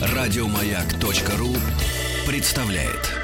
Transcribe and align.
Радиомаяк.ру 0.00 1.54
представляет. 2.26 3.18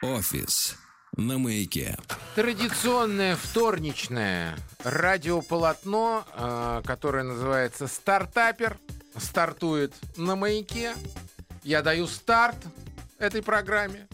Офис 0.00 0.76
на 1.16 1.38
маяке. 1.38 1.96
Традиционное 2.34 3.36
вторничное 3.36 4.56
радиополотно, 4.82 6.24
э, 6.34 6.82
которое 6.86 7.22
называется 7.24 7.86
«Стартапер», 7.86 8.78
стартует 9.16 9.94
на 10.16 10.36
маяке. 10.36 10.94
Я 11.62 11.82
даю 11.82 12.06
старт 12.06 12.56
этой 13.18 13.42
программе. 13.42 14.08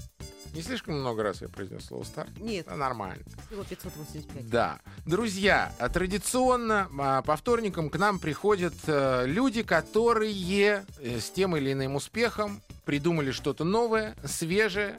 Не 0.55 0.63
слишком 0.63 0.99
много 0.99 1.23
раз 1.23 1.41
я 1.41 1.49
произнес 1.49 1.85
слово 1.85 2.03
старт? 2.05 2.31
Нет, 2.41 2.67
Да, 2.69 2.75
нормально. 2.75 3.23
всего 3.47 3.63
585. 3.63 4.49
Да. 4.49 4.81
Друзья, 5.07 5.73
а 5.79 5.89
традиционно 5.89 6.89
а, 6.99 7.23
по 7.23 7.37
вторникам 7.37 7.91
к 7.91 7.97
нам 7.97 8.19
приходят 8.19 8.75
э, 8.87 9.25
люди, 9.27 9.63
которые 9.63 10.85
э, 11.01 11.21
с 11.21 11.31
тем 11.31 11.57
или 11.57 11.73
иным 11.73 11.95
успехом 11.95 12.61
придумали 12.85 13.31
что-то 13.31 13.65
новое, 13.65 14.17
свежее, 14.25 14.97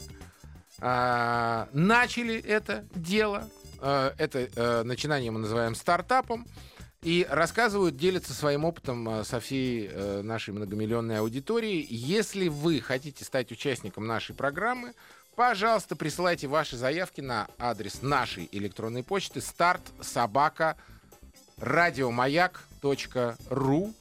а, 0.81 1.69
начали 1.73 2.41
это 2.41 2.85
дело. 2.93 3.49
Э, 3.81 4.11
Это 4.17 4.49
э, 4.53 4.83
начинание 4.83 5.31
мы 5.31 5.39
называем 5.39 5.75
стартапом. 5.75 6.45
И 7.01 7.25
рассказывают, 7.29 7.95
делятся 7.95 8.33
своим 8.33 8.65
опытом 8.65 9.07
э, 9.09 9.23
со 9.23 9.39
всей 9.39 9.87
э, 9.87 10.21
нашей 10.21 10.53
многомиллионной 10.53 11.19
аудиторией. 11.19 11.87
Если 11.89 12.49
вы 12.49 12.81
хотите 12.81 13.23
стать 13.23 13.53
участником 13.53 14.05
нашей 14.05 14.35
программы, 14.35 14.93
пожалуйста, 15.35 15.95
присылайте 15.95 16.47
ваши 16.47 16.75
заявки 16.75 17.21
на 17.21 17.47
адрес 17.57 18.01
нашей 18.01 18.49
электронной 18.51 19.03
почты 19.03 19.39
старт 19.39 19.81
собака 20.01 20.75
радиомаяк.ру 21.57 23.93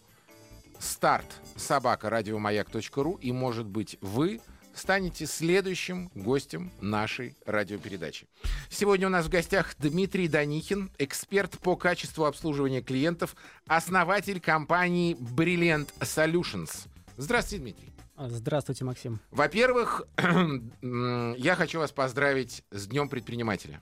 старт 0.80 1.26
собака 1.54 2.10
радиомаяк.ру 2.10 3.14
и, 3.20 3.30
может 3.30 3.66
быть, 3.66 3.96
вы 4.00 4.40
станете 4.78 5.26
следующим 5.26 6.10
гостем 6.14 6.70
нашей 6.80 7.36
радиопередачи. 7.46 8.26
Сегодня 8.70 9.06
у 9.06 9.10
нас 9.10 9.26
в 9.26 9.28
гостях 9.28 9.74
Дмитрий 9.78 10.28
Данихин, 10.28 10.90
эксперт 10.98 11.58
по 11.58 11.76
качеству 11.76 12.24
обслуживания 12.24 12.82
клиентов, 12.82 13.36
основатель 13.66 14.40
компании 14.40 15.16
Brilliant 15.16 15.88
Solutions. 16.00 16.88
Здравствуйте, 17.16 17.62
Дмитрий. 17.62 17.92
Здравствуйте, 18.16 18.84
Максим. 18.84 19.20
Во-первых, 19.30 20.02
я 20.82 21.54
хочу 21.56 21.78
вас 21.78 21.92
поздравить 21.92 22.64
с 22.70 22.86
Днем 22.88 23.08
предпринимателя. 23.08 23.80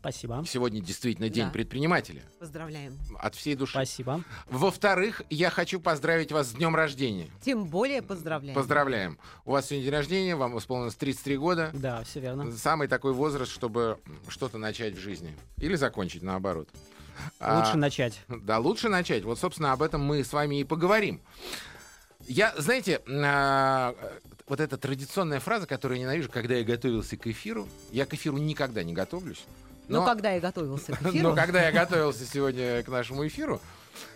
Спасибо. 0.00 0.44
Сегодня 0.46 0.80
действительно 0.80 1.28
День 1.28 1.46
Да. 1.46 1.50
предпринимателя. 1.50 2.22
Поздравляем. 2.38 2.96
От 3.18 3.34
всей 3.34 3.54
души. 3.54 3.72
Спасибо. 3.72 4.22
Во-вторых, 4.48 5.22
я 5.30 5.50
хочу 5.50 5.80
поздравить 5.80 6.32
вас 6.32 6.48
с 6.48 6.52
днем 6.52 6.74
рождения. 6.76 7.28
Тем 7.42 7.66
более 7.66 8.02
поздравляем. 8.02 8.54
Поздравляем. 8.54 9.18
У 9.44 9.52
вас 9.52 9.66
сегодня 9.66 9.84
день 9.84 9.92
рождения, 9.94 10.36
вам 10.36 10.58
исполнилось 10.58 10.94
33 10.94 11.36
года. 11.36 11.70
Да, 11.74 12.02
все 12.04 12.20
верно. 12.20 12.50
Самый 12.52 12.88
такой 12.88 13.12
возраст, 13.12 13.50
чтобы 13.52 13.98
что-то 14.28 14.58
начать 14.58 14.94
в 14.94 15.00
жизни. 15.00 15.36
Или 15.58 15.74
закончить, 15.74 16.22
наоборот. 16.22 16.68
А, 17.40 17.60
Лучше 17.60 17.76
начать. 17.78 18.20
Да, 18.28 18.58
лучше 18.58 18.88
начать. 18.88 19.24
Вот, 19.24 19.38
собственно, 19.38 19.72
об 19.72 19.82
этом 19.82 20.02
мы 20.04 20.22
с 20.22 20.32
вами 20.32 20.60
и 20.60 20.64
поговорим. 20.64 21.20
Я, 22.28 22.54
знаете, 22.58 23.00
а, 23.08 23.94
вот 24.48 24.60
эта 24.60 24.76
традиционная 24.76 25.40
фраза, 25.40 25.66
которую 25.66 25.98
я 25.98 26.04
ненавижу, 26.04 26.30
когда 26.30 26.54
я 26.54 26.64
готовился 26.64 27.16
к 27.16 27.26
эфиру. 27.26 27.68
Я 27.90 28.06
к 28.06 28.14
эфиру 28.14 28.36
никогда 28.38 28.82
не 28.82 28.92
готовлюсь. 28.92 29.44
Ну, 29.88 30.04
когда 30.04 30.32
я 30.32 30.40
готовился 30.40 30.92
к 30.92 31.02
эфиру, 31.02 31.28
Но 31.30 31.34
когда 31.34 31.62
я 31.62 31.72
готовился 31.72 32.24
сегодня 32.26 32.82
к 32.82 32.88
нашему 32.88 33.26
эфиру, 33.26 33.60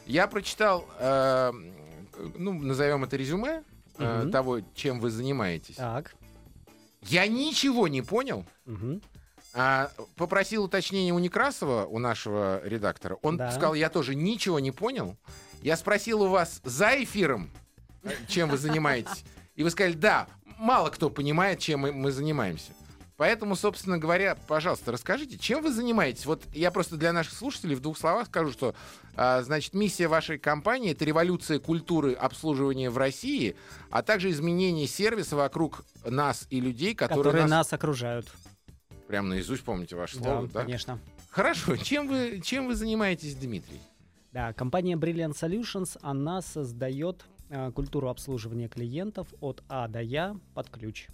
я 0.06 0.27
прочитал, 0.27 0.87
э, 0.99 1.53
ну, 2.37 2.53
назовем 2.53 3.04
это 3.04 3.16
резюме 3.16 3.62
э, 3.99 4.22
Мгм. 4.22 4.31
того, 4.32 4.60
чем 4.75 5.00
вы 5.00 5.10
занимаетесь. 5.10 5.77
Так. 5.77 6.15
Я 7.03 7.27
ничего 7.27 7.88
не 7.88 8.03
понял. 8.03 8.44
Мгм. 8.66 9.00
А, 9.53 9.91
попросил 10.16 10.65
уточнения 10.65 11.12
у 11.12 11.19
Некрасова, 11.19 11.87
у 11.87 11.99
нашего 11.99 12.60
редактора. 12.65 13.19
Он 13.22 13.37
Да. 13.37 13.50
сказал, 13.50 13.75
я 13.75 13.88
тоже 13.91 14.15
ничего 14.15 14.60
не 14.60 14.71
понял. 14.71 15.16
Я 15.62 15.77
спросил 15.77 16.22
у 16.22 16.28
вас 16.28 16.60
за 16.62 17.03
эфиром, 17.03 17.50
э, 18.04 18.10
чем 18.28 18.49
вы 18.49 18.59
занимаетесь. 18.59 19.25
И 19.60 19.62
вы 19.62 19.69
сказали, 19.69 19.93
да, 19.93 20.26
мало 20.56 20.88
кто 20.88 21.10
понимает, 21.10 21.59
чем 21.59 21.81
мы, 21.81 21.93
мы 21.93 22.12
занимаемся. 22.12 22.72
Поэтому, 23.19 23.54
собственно 23.54 23.98
говоря, 23.98 24.34
пожалуйста, 24.48 24.91
расскажите, 24.91 25.37
чем 25.37 25.62
вы 25.62 25.71
занимаетесь? 25.71 26.25
Вот 26.25 26.43
я 26.54 26.71
просто 26.71 26.97
для 26.97 27.12
наших 27.12 27.34
слушателей 27.34 27.75
в 27.75 27.81
двух 27.81 27.98
словах 27.98 28.28
скажу, 28.28 28.53
что, 28.53 28.75
а, 29.16 29.43
значит, 29.43 29.75
миссия 29.75 30.09
вашей 30.09 30.38
компании— 30.38 30.93
это 30.93 31.04
революция 31.04 31.59
культуры 31.59 32.15
обслуживания 32.15 32.88
в 32.88 32.97
России, 32.97 33.54
а 33.91 34.00
также 34.00 34.31
изменение 34.31 34.87
сервиса 34.87 35.37
вокруг 35.37 35.84
нас 36.06 36.47
и 36.48 36.59
людей, 36.59 36.94
которые, 36.94 37.22
Которые 37.22 37.42
нас... 37.42 37.50
нас 37.50 37.72
окружают. 37.75 38.32
Прям 39.09 39.28
наизусть 39.28 39.62
помните 39.62 39.94
ваше 39.94 40.16
слово, 40.16 40.47
Да, 40.47 40.54
да? 40.54 40.62
конечно. 40.62 40.98
Хорошо. 41.28 41.77
Чем 41.77 42.09
вы, 42.09 42.41
чем 42.42 42.66
вы 42.66 42.75
занимаетесь, 42.75 43.34
Дмитрий? 43.34 43.82
Да, 44.32 44.54
компания 44.54 44.94
Brilliant 44.97 45.34
Solutions, 45.38 45.98
она 46.00 46.41
создает 46.41 47.27
культуру 47.75 48.09
обслуживания 48.09 48.69
клиентов 48.69 49.28
от 49.41 49.62
А 49.69 49.88
до 49.88 50.00
Я 50.00 50.37
под 50.55 50.71
ключ. 50.71 51.09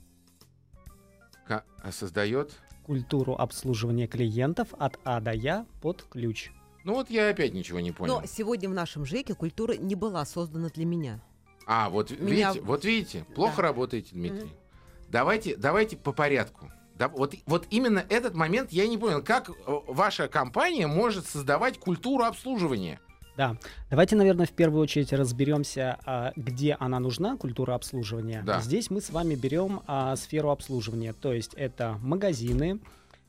Ка- 1.46 1.64
а 1.82 1.92
создает? 1.92 2.52
Культуру 2.84 3.34
обслуживания 3.34 4.06
клиентов 4.06 4.68
от 4.78 4.98
А 5.04 5.20
до 5.20 5.32
Я 5.32 5.66
под 5.80 6.02
ключ. 6.02 6.50
Ну 6.84 6.94
вот 6.94 7.10
я 7.10 7.28
опять 7.30 7.52
ничего 7.54 7.80
не 7.80 7.90
понял. 7.92 8.20
но 8.20 8.26
сегодня 8.26 8.68
в 8.68 8.74
нашем 8.74 9.04
ЖЭКе 9.04 9.34
культура 9.34 9.72
не 9.74 9.94
была 9.94 10.24
создана 10.24 10.68
для 10.68 10.84
меня. 10.84 11.20
А, 11.66 11.90
вот 11.90 12.10
Меня- 12.12 12.50
видите, 12.52 12.64
вот 12.64 12.84
видите, 12.84 13.24
плохо 13.34 13.56
Да. 13.56 13.62
работаете, 13.62 14.10
Дмитрий. 14.12 14.52
Давайте, 15.08 15.56
давайте 15.56 15.96
по 15.96 16.12
порядку. 16.12 16.70
Да, 16.94 17.08
вот, 17.08 17.34
вот 17.46 17.66
именно 17.70 18.04
этот 18.08 18.34
момент 18.34 18.70
я 18.72 18.86
не 18.86 18.96
понял, 18.98 19.22
как 19.22 19.50
э, 19.50 19.54
ваша 19.66 20.28
компания 20.28 20.86
может 20.86 21.26
создавать 21.26 21.78
культуру 21.78 22.24
обслуживания. 22.24 23.00
Да, 23.36 23.56
давайте, 23.90 24.16
наверное, 24.16 24.46
в 24.46 24.52
первую 24.52 24.82
очередь 24.82 25.12
разберемся, 25.12 25.98
а, 26.04 26.32
где 26.36 26.76
она 26.78 26.98
нужна, 27.00 27.36
культура 27.36 27.74
обслуживания. 27.74 28.42
Да. 28.44 28.60
Здесь 28.60 28.90
мы 28.90 29.00
с 29.00 29.10
вами 29.10 29.34
берем 29.34 29.82
а, 29.86 30.16
сферу 30.16 30.50
обслуживания, 30.50 31.12
то 31.12 31.32
есть 31.32 31.52
это 31.54 31.98
магазины, 32.00 32.80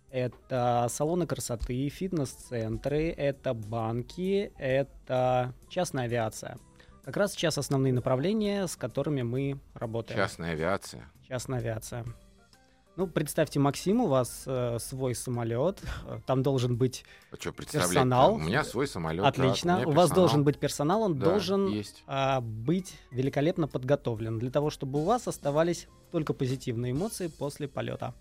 это 0.09 0.88
салоны 0.90 1.28
красоты, 1.28 1.90
фитнес-центры, 1.90 3.09
это 3.09 3.53
банки, 3.53 4.53
это 4.57 5.53
частная 5.69 6.06
авиация. 6.06 6.57
Как 7.03 7.17
раз 7.17 7.34
сейчас 7.34 7.57
основные 7.57 7.94
направления, 7.94 8.67
с 8.67 8.75
которыми 8.75 9.22
мы 9.22 9.59
работаем. 9.73 10.19
Частная 10.19 10.51
авиация. 10.51 11.09
Частная 11.28 11.59
авиация. 11.59 12.06
Ну, 12.97 13.06
представьте, 13.06 13.59
Максим, 13.59 14.02
у 14.02 14.08
вас 14.08 14.44
э, 14.47 14.80
свой 14.80 15.13
самолет, 15.13 15.80
э, 16.08 16.19
там 16.25 16.41
должен 16.41 16.78
быть 16.78 17.06
А 17.31 17.35
что? 17.35 17.52
Персонал. 17.52 18.34
У 18.34 18.40
меня 18.40 18.63
свой 18.63 18.88
самолет. 18.88 19.24
Отлично. 19.24 19.84
У 19.88 19.91
вас 19.91 20.09
должен 20.09 20.44
быть 20.44 20.58
персонал, 20.58 21.03
он 21.03 21.19
Да, 21.19 21.25
должен 21.25 21.68
есть. 21.68 22.03
а, 22.08 22.41
быть 22.41 22.96
великолепно 23.12 23.68
подготовлен 23.68 24.40
для 24.40 24.50
того, 24.50 24.72
чтобы 24.72 25.00
у 25.00 25.03
вас 25.03 25.28
оставались 25.28 25.88
только 26.12 26.34
позитивные 26.34 26.91
эмоции 26.91 27.28
после 27.28 27.68
полета. 27.68 28.16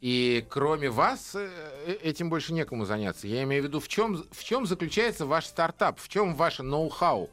И 0.00 0.46
кроме 0.48 0.88
вас 0.88 1.34
э, 1.34 1.50
э, 1.84 1.92
этим 1.94 2.30
больше 2.30 2.52
некому 2.52 2.84
заняться. 2.84 3.26
Я 3.26 3.42
имею 3.42 3.64
в 3.64 3.66
виду, 3.66 3.80
в 3.80 3.88
чем, 3.88 4.22
в 4.30 4.44
чем 4.44 4.66
заключается 4.66 5.26
ваш 5.26 5.46
стартап, 5.46 5.98
в 5.98 6.08
чем 6.08 6.36
ваше 6.36 6.62
ноу-хау? 6.62 7.28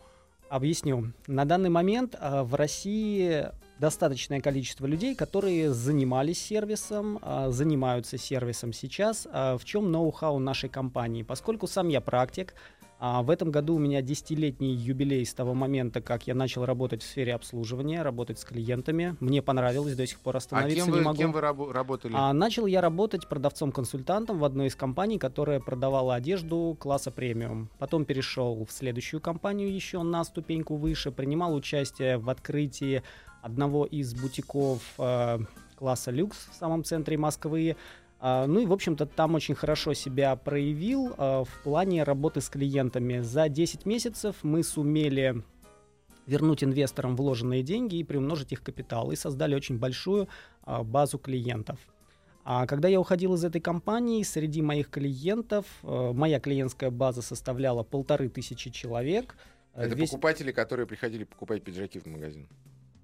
Объясню. 0.50 1.12
На 1.28 1.45
данный 1.45 1.69
момент 1.69 2.16
в 2.19 2.56
России 2.56 3.51
достаточное 3.80 4.42
количество 4.42 4.86
людей, 4.86 5.16
которые 5.16 5.74
занимались 5.74 6.42
сервисом, 6.42 7.19
а, 7.22 7.50
занимаются 7.51 8.18
сервисом 8.18 8.74
сейчас. 8.74 9.27
А, 9.31 9.57
В 9.57 9.66
чем 9.66 9.92
ноу-хау 9.92 10.39
нашей 10.39 10.69
компании? 10.69 11.24
Поскольку 11.24 11.68
сам 11.68 11.88
я 11.89 12.01
практик, 12.01 12.54
а, 12.98 13.22
в 13.24 13.30
этом 13.30 13.51
году 13.51 13.75
у 13.75 13.77
меня 13.80 14.01
десятилетний 14.01 14.74
юбилей 14.74 15.25
с 15.25 15.33
того 15.33 15.54
момента, 15.54 16.01
как 16.01 16.27
я 16.27 16.33
начал 16.33 16.63
работать 16.66 17.04
в 17.04 17.06
сфере 17.06 17.36
обслуживания, 17.36 18.01
работать 18.01 18.39
с 18.39 18.45
клиентами. 18.45 19.18
Мне 19.19 19.42
понравилось, 19.42 19.95
до 19.95 20.07
сих 20.07 20.19
пор 20.21 20.36
А 20.36 20.38
остановиться 20.38 20.86
кем 20.86 20.94
не 20.94 21.00
вы, 21.00 21.06
могу. 21.06 21.18
кем 21.18 21.31
вы 21.33 21.39
рабо- 21.42 21.71
работали? 21.74 22.13
А, 22.16 22.31
начал 22.31 22.66
я 22.66 22.80
работать 22.80 23.28
продавцом-консультантом 23.28 24.39
в 24.39 24.45
одной 24.45 24.68
из 24.68 24.75
компаний, 24.75 25.19
которая 25.19 25.60
продавала 25.60 26.16
одежду 26.16 26.75
класса 26.80 27.12
премиум. 27.12 27.69
Потом 27.80 28.06
перешел 28.06 28.63
в 28.66 28.71
следующую 28.71 29.19
компанию 29.19 29.74
еще 29.74 30.01
на 30.01 30.24
ступеньку 30.24 30.75
выше, 30.78 31.12
принимал 31.12 31.54
участие 31.54 32.18
в 32.18 32.30
открытии 32.30 33.04
одного 33.45 33.86
из 33.86 34.13
бутиков 34.15 34.81
э, 34.97 35.39
класса 35.75 36.12
люкс 36.12 36.47
в 36.51 36.56
самом 36.56 36.83
центре 36.83 37.18
Москвы. 37.18 37.75
А, 38.19 38.44
А, 38.44 38.47
ну 38.47 38.59
и, 38.59 38.65
в 38.65 38.74
общем-то, 38.74 39.06
там 39.06 39.36
очень 39.36 39.53
хорошо 39.56 39.94
себя 39.94 40.36
проявил 40.36 41.13
а, 41.18 41.44
в 41.44 41.63
плане 41.63 42.03
работы 42.03 42.42
с 42.42 42.50
клиентами. 42.50 43.19
За 43.19 43.50
10 43.50 43.86
месяцев 43.86 44.38
мы 44.42 44.63
сумели 44.63 45.44
вернуть 46.25 46.63
инвесторам 46.63 47.15
вложенные 47.15 47.62
деньги 47.62 47.97
и 47.97 48.03
приумножить 48.03 48.51
их 48.51 48.63
капитал, 48.63 49.12
и 49.12 49.15
создали 49.15 49.53
очень 49.53 49.77
большую 49.77 50.27
а, 50.63 50.81
базу 50.83 51.19
клиентов. 51.19 51.77
А 52.45 52.65
когда 52.65 52.88
я 52.88 53.00
уходил 53.00 53.33
из 53.36 53.44
этой 53.44 53.62
компании, 53.62 54.24
среди 54.24 54.62
моих 54.62 54.89
клиентов, 54.89 55.65
э, 55.81 56.12
моя 56.13 56.39
клиентская 56.39 56.92
база 56.92 57.24
составляла 57.24 57.81
полторы 57.83 58.30
тысячи 58.30 58.69
человек. 58.69 59.36
Э, 59.74 59.86
Это 59.86 59.95
Весь- 59.95 60.12
покупатели, 60.12 60.51
которые 60.51 60.86
приходили 60.86 61.24
покупать 61.24 61.63
пиджаки 61.63 62.00
в 62.00 62.06
магазин. 62.06 62.47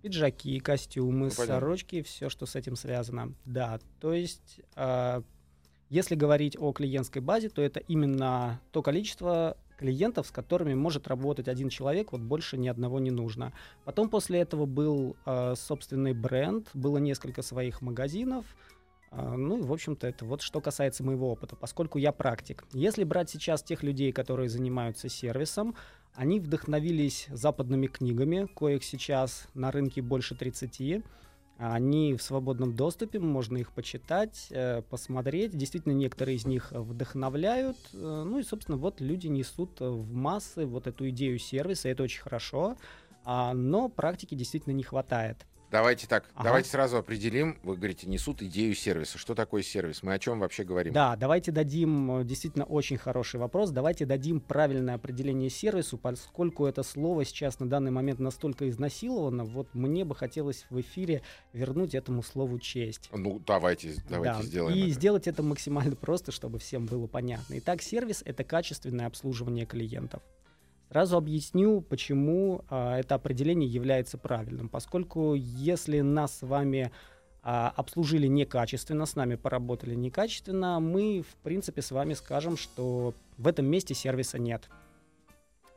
Пиджаки, 0.02 0.60
костюмы, 0.60 1.26
Ну, 1.26 1.30
сорочки, 1.30 2.02
все, 2.02 2.30
что 2.30 2.46
с 2.46 2.56
этим 2.56 2.76
связано. 2.76 3.34
Да, 3.46 3.80
то 4.00 4.14
есть, 4.14 4.62
а, 4.76 5.24
если 5.90 6.16
говорить 6.16 6.56
о 6.60 6.72
клиентской 6.72 7.22
базе, 7.22 7.50
то 7.50 7.62
это 7.62 7.80
именно 7.82 8.62
то 8.72 8.82
количество 8.82 9.58
клиентов, 9.78 10.28
с 10.28 10.32
которыми 10.32 10.74
может 10.76 11.08
работать 11.08 11.48
один 11.48 11.70
человек, 11.70 12.12
вот 12.12 12.22
больше 12.22 12.58
ни 12.58 12.68
одного 12.68 13.00
не 13.00 13.12
нужно. 13.12 13.52
Потом 13.84 14.10
после 14.10 14.40
этого 14.40 14.66
был 14.66 15.18
а, 15.26 15.56
собственный 15.56 16.14
бренд, 16.14 16.70
было 16.74 16.98
несколько 16.98 17.42
своих 17.42 17.82
магазинов. 17.82 18.46
А, 19.10 19.36
Ну 19.36 19.58
и, 19.58 19.62
в 19.62 19.74
общем-то, 19.74 20.08
это 20.08 20.24
вот 20.24 20.42
что 20.42 20.62
касается 20.62 21.04
моего 21.04 21.32
опыта, 21.32 21.56
поскольку 21.56 21.98
я 21.98 22.12
практик. 22.12 22.64
Если 22.74 23.04
брать 23.04 23.30
сейчас 23.30 23.64
тех 23.64 23.84
людей, 23.84 24.12
которые 24.12 24.50
занимаются 24.50 25.10
сервисом, 25.10 25.76
они 26.14 26.40
вдохновились 26.40 27.28
западными 27.32 27.88
книгами, 27.88 28.48
коих 28.54 28.84
сейчас 28.84 29.48
на 29.54 29.72
рынке 29.72 30.02
больше 30.02 30.36
30. 30.36 31.04
Они 31.58 32.16
в 32.16 32.24
свободном 32.24 32.76
доступе, 32.76 33.20
можно 33.20 33.58
их 33.58 33.72
почитать, 33.72 34.48
э, 34.50 34.82
посмотреть. 34.82 35.56
Действительно, 35.56 35.94
некоторые 35.94 36.38
из 36.38 36.46
них 36.46 36.72
вдохновляют. 36.72 37.78
Э, 37.94 38.24
Ну 38.26 38.40
и, 38.40 38.44
собственно, 38.44 38.78
вот 38.78 39.00
люди 39.00 39.28
несут 39.28 39.80
в 39.80 40.12
массы 40.12 40.66
вот 40.66 40.88
эту 40.88 41.08
идею 41.10 41.38
сервиса, 41.38 41.90
это 41.90 42.02
очень 42.04 42.22
хорошо. 42.22 42.78
А, 43.24 43.54
Но 43.54 43.90
практики 43.90 44.34
действительно 44.34 44.74
не 44.74 44.84
хватает. 44.84 45.46
Давайте 45.72 46.06
так, 46.06 46.26
Ага. 46.36 46.44
давайте 46.44 46.70
сразу 46.70 46.98
определим. 46.98 47.58
Вы 47.64 47.78
говорите, 47.78 48.06
несут 48.08 48.42
идею 48.42 48.76
сервиса. 48.76 49.18
Что 49.18 49.36
такое 49.36 49.64
сервис? 49.64 50.04
Мы 50.04 50.14
о 50.14 50.20
чем 50.20 50.40
вообще 50.42 50.66
говорим? 50.66 50.94
Да, 50.94 51.16
давайте 51.16 51.52
дадим 51.54 52.20
э, 52.20 52.24
действительно 52.26 52.66
очень 52.66 52.98
хороший 52.98 53.40
вопрос. 53.40 53.70
Давайте 53.72 54.06
дадим 54.06 54.42
правильное 54.42 54.96
определение 54.96 55.50
сервису, 55.50 55.98
поскольку 55.98 56.66
это 56.66 56.84
слово 56.84 57.24
сейчас 57.24 57.60
на 57.62 57.70
данный 57.70 57.92
момент 57.92 58.20
настолько 58.20 58.68
изнасиловано. 58.70 59.46
Вот 59.46 59.74
мне 59.74 60.04
бы 60.04 60.14
хотелось 60.14 60.66
в 60.70 60.82
эфире 60.82 61.22
вернуть 61.54 61.96
этому 61.96 62.22
слову 62.22 62.60
честь. 62.60 63.10
Ну, 63.14 63.42
давайте, 63.48 63.96
давайте 64.10 64.40
Да, 64.40 64.44
сделаем 64.44 64.78
И 64.78 64.82
это. 64.82 64.92
сделать 64.92 65.28
это 65.28 65.42
максимально 65.42 65.96
просто, 65.96 66.34
чтобы 66.34 66.60
всем 66.60 66.86
было 66.86 67.08
понятно. 67.08 67.58
Итак, 67.60 67.82
сервис 67.82 68.24
это 68.26 68.44
качественное 68.44 69.06
обслуживание 69.08 69.66
клиентов. 69.66 70.22
Сразу 70.92 71.16
объясню, 71.16 71.80
почему 71.80 72.66
а, 72.70 73.00
это 73.00 73.16
определение 73.16 73.70
является 73.70 74.18
правильным. 74.18 74.68
Поскольку 74.68 75.36
если 75.36 76.02
нас 76.02 76.40
с 76.40 76.42
вами 76.42 76.92
а, 77.44 77.70
обслужили 77.78 78.28
некачественно, 78.28 79.06
с 79.06 79.16
нами 79.16 79.36
поработали 79.36 79.96
некачественно, 79.96 80.82
мы, 80.82 81.22
в 81.22 81.34
принципе, 81.44 81.82
с 81.82 81.92
вами 81.92 82.14
скажем, 82.14 82.58
что 82.58 83.14
в 83.38 83.48
этом 83.48 83.68
месте 83.68 83.94
сервиса 83.94 84.38
нет. 84.38 84.70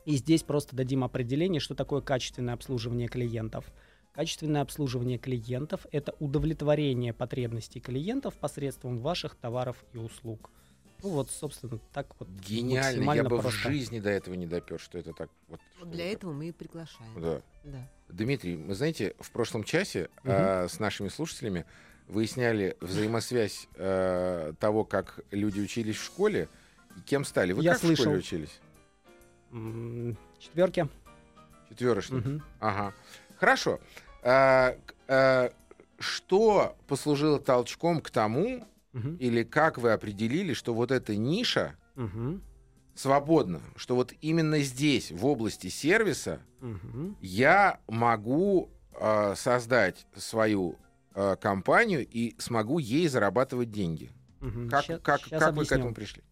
И 0.03 0.17
здесь 0.17 0.43
просто 0.43 0.75
дадим 0.75 1.01
определение, 1.05 1.61
что 1.61 1.75
такое 1.75 2.01
качественное 2.01 2.53
обслуживание 2.53 3.07
клиентов. 3.07 3.71
Качественное 4.11 4.63
обслуживание 4.63 5.17
клиентов– 5.17 5.87
это 5.93 6.13
удовлетворение 6.19 7.13
потребностей 7.13 7.79
клиентов 7.79 8.33
посредством 8.33 8.99
ваших 8.99 9.35
товаров 9.35 9.77
и 9.93 9.97
услуг. 9.97 10.49
Ну 11.03 11.09
вот, 11.09 11.29
собственно, 11.29 11.79
так 11.93 12.07
вот 12.19 12.27
Гениально. 12.29 13.11
Я 13.13 13.23
бы 13.23 13.37
в 13.37 13.41
просто. 13.41 13.69
жизни 13.69 13.99
до 13.99 14.09
этого 14.09 14.33
не 14.35 14.47
допер, 14.47 14.79
что 14.79 14.97
это 14.97 15.13
так. 15.13 15.29
Вот, 15.47 15.59
Вот 15.79 15.91
для 15.91 16.05
это- 16.05 16.17
этого 16.17 16.33
мы 16.33 16.47
и 16.47 16.51
приглашаем. 16.51 17.21
Да. 17.21 17.41
Да. 17.63 17.87
Дмитрий, 18.09 18.55
вы 18.55 18.73
знаете, 18.75 19.15
в 19.19 19.31
прошлом 19.31 19.63
часе 19.63 20.09
Мгм. 20.23 20.31
э, 20.33 20.67
с 20.69 20.79
нашими 20.79 21.09
слушателями 21.09 21.65
выясняли 22.07 22.77
взаимосвязь 22.81 23.67
э, 23.75 24.53
того, 24.59 24.83
как 24.85 25.19
люди 25.31 25.59
учились 25.59 25.97
в 25.97 26.03
школе 26.03 26.49
и 26.97 27.01
кем 27.01 27.25
стали. 27.25 27.53
Вы 27.53 27.63
Я 27.63 27.71
как 27.73 27.81
в 27.81 27.83
школе 27.83 27.95
слышал. 27.95 28.13
учились? 28.13 28.59
Четверки. 30.39 30.87
Четверочник. 31.69 32.25
Мгм. 32.25 32.43
Ага. 32.59 32.93
Хорошо. 33.37 33.79
А, 34.23 34.75
а, 35.07 35.51
что 35.99 36.75
послужило 36.87 37.39
толчком 37.39 38.01
к 38.01 38.09
тому, 38.09 38.67
Мгм. 38.95 39.17
или 39.17 39.43
как 39.43 39.77
вы 39.77 39.91
определили, 39.91 40.53
что 40.53 40.73
вот 40.73 40.89
эта 40.89 41.17
ниша 41.17 41.75
Мгм. 41.95 42.41
свободна, 42.95 43.61
что 43.75 43.95
вот 43.95 44.13
именно 44.21 44.59
здесь, 44.59 45.11
в 45.11 45.25
области 45.25 45.67
сервиса, 45.67 46.41
Мгм. 46.61 47.17
я 47.21 47.79
могу 47.87 48.69
а, 48.97 49.35
создать 49.35 50.07
свою 50.15 50.77
а, 51.13 51.35
компанию 51.35 52.07
и 52.09 52.33
смогу 52.39 52.79
ей 52.79 53.09
зарабатывать 53.09 53.69
деньги. 53.69 54.09
Мгм. 54.39 54.69
Как, 54.69 54.85
Ща- 54.85 54.99
как, 54.99 55.19
щас 55.19 55.39
как 55.43 55.55
вы 55.55 55.65
к 55.65 55.71
этому 55.73 55.93
пришли? 55.93 56.23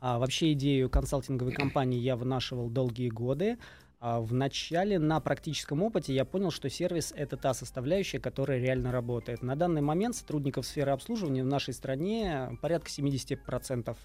А, 0.00 0.18
вообще 0.18 0.52
идею 0.54 0.90
консалтинговой 0.90 1.52
компании 1.52 2.00
я 2.00 2.16
вынашивал 2.16 2.68
долгие 2.70 3.10
годы. 3.10 3.58
А, 4.00 4.20
в 4.20 4.32
начале 4.32 4.98
на 4.98 5.18
практическом 5.20 5.82
опыте 5.82 6.14
я 6.14 6.24
понял, 6.24 6.52
что 6.52 6.70
сервис— 6.70 7.12
это 7.16 7.36
та 7.36 7.52
составляющая, 7.52 8.20
которая 8.20 8.60
реально 8.60 8.92
работает. 8.92 9.42
На 9.42 9.56
данный 9.56 9.80
момент 9.80 10.14
сотрудников 10.14 10.66
сферы 10.66 10.92
обслуживания 10.92 11.42
в 11.42 11.46
нашей 11.46 11.74
стране 11.74 12.56
порядка 12.62 12.90
70% 12.90 13.96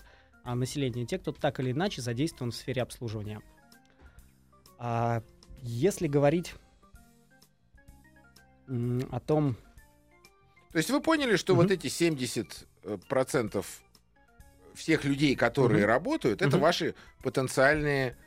а, 0.44 0.56
населения, 0.56 1.06
те, 1.06 1.20
кто 1.20 1.32
так 1.32 1.60
или 1.60 1.72
иначе 1.72 2.02
задействован 2.02 2.52
в 2.52 2.56
сфере 2.56 2.82
обслуживания. 2.82 3.42
А, 4.80 5.22
если 5.62 6.08
говорить 6.08 6.56
о 8.68 9.20
том, 9.20 9.56
То 10.72 10.78
есть 10.78 10.90
вы 10.90 11.02
поняли, 11.02 11.36
что 11.36 11.54
Мгм. 11.54 11.64
вот 11.64 11.72
эти 11.72 11.88
70 11.88 12.66
э, 12.84 12.98
процентов 13.08 13.84
всех 14.74 15.04
людей, 15.06 15.36
которые 15.36 15.82
Мгм. 15.82 15.88
работают, 15.88 16.42
это 16.42 16.58
Мгм. 16.58 16.62
ваши 16.62 16.96
потенциальные 17.22 18.18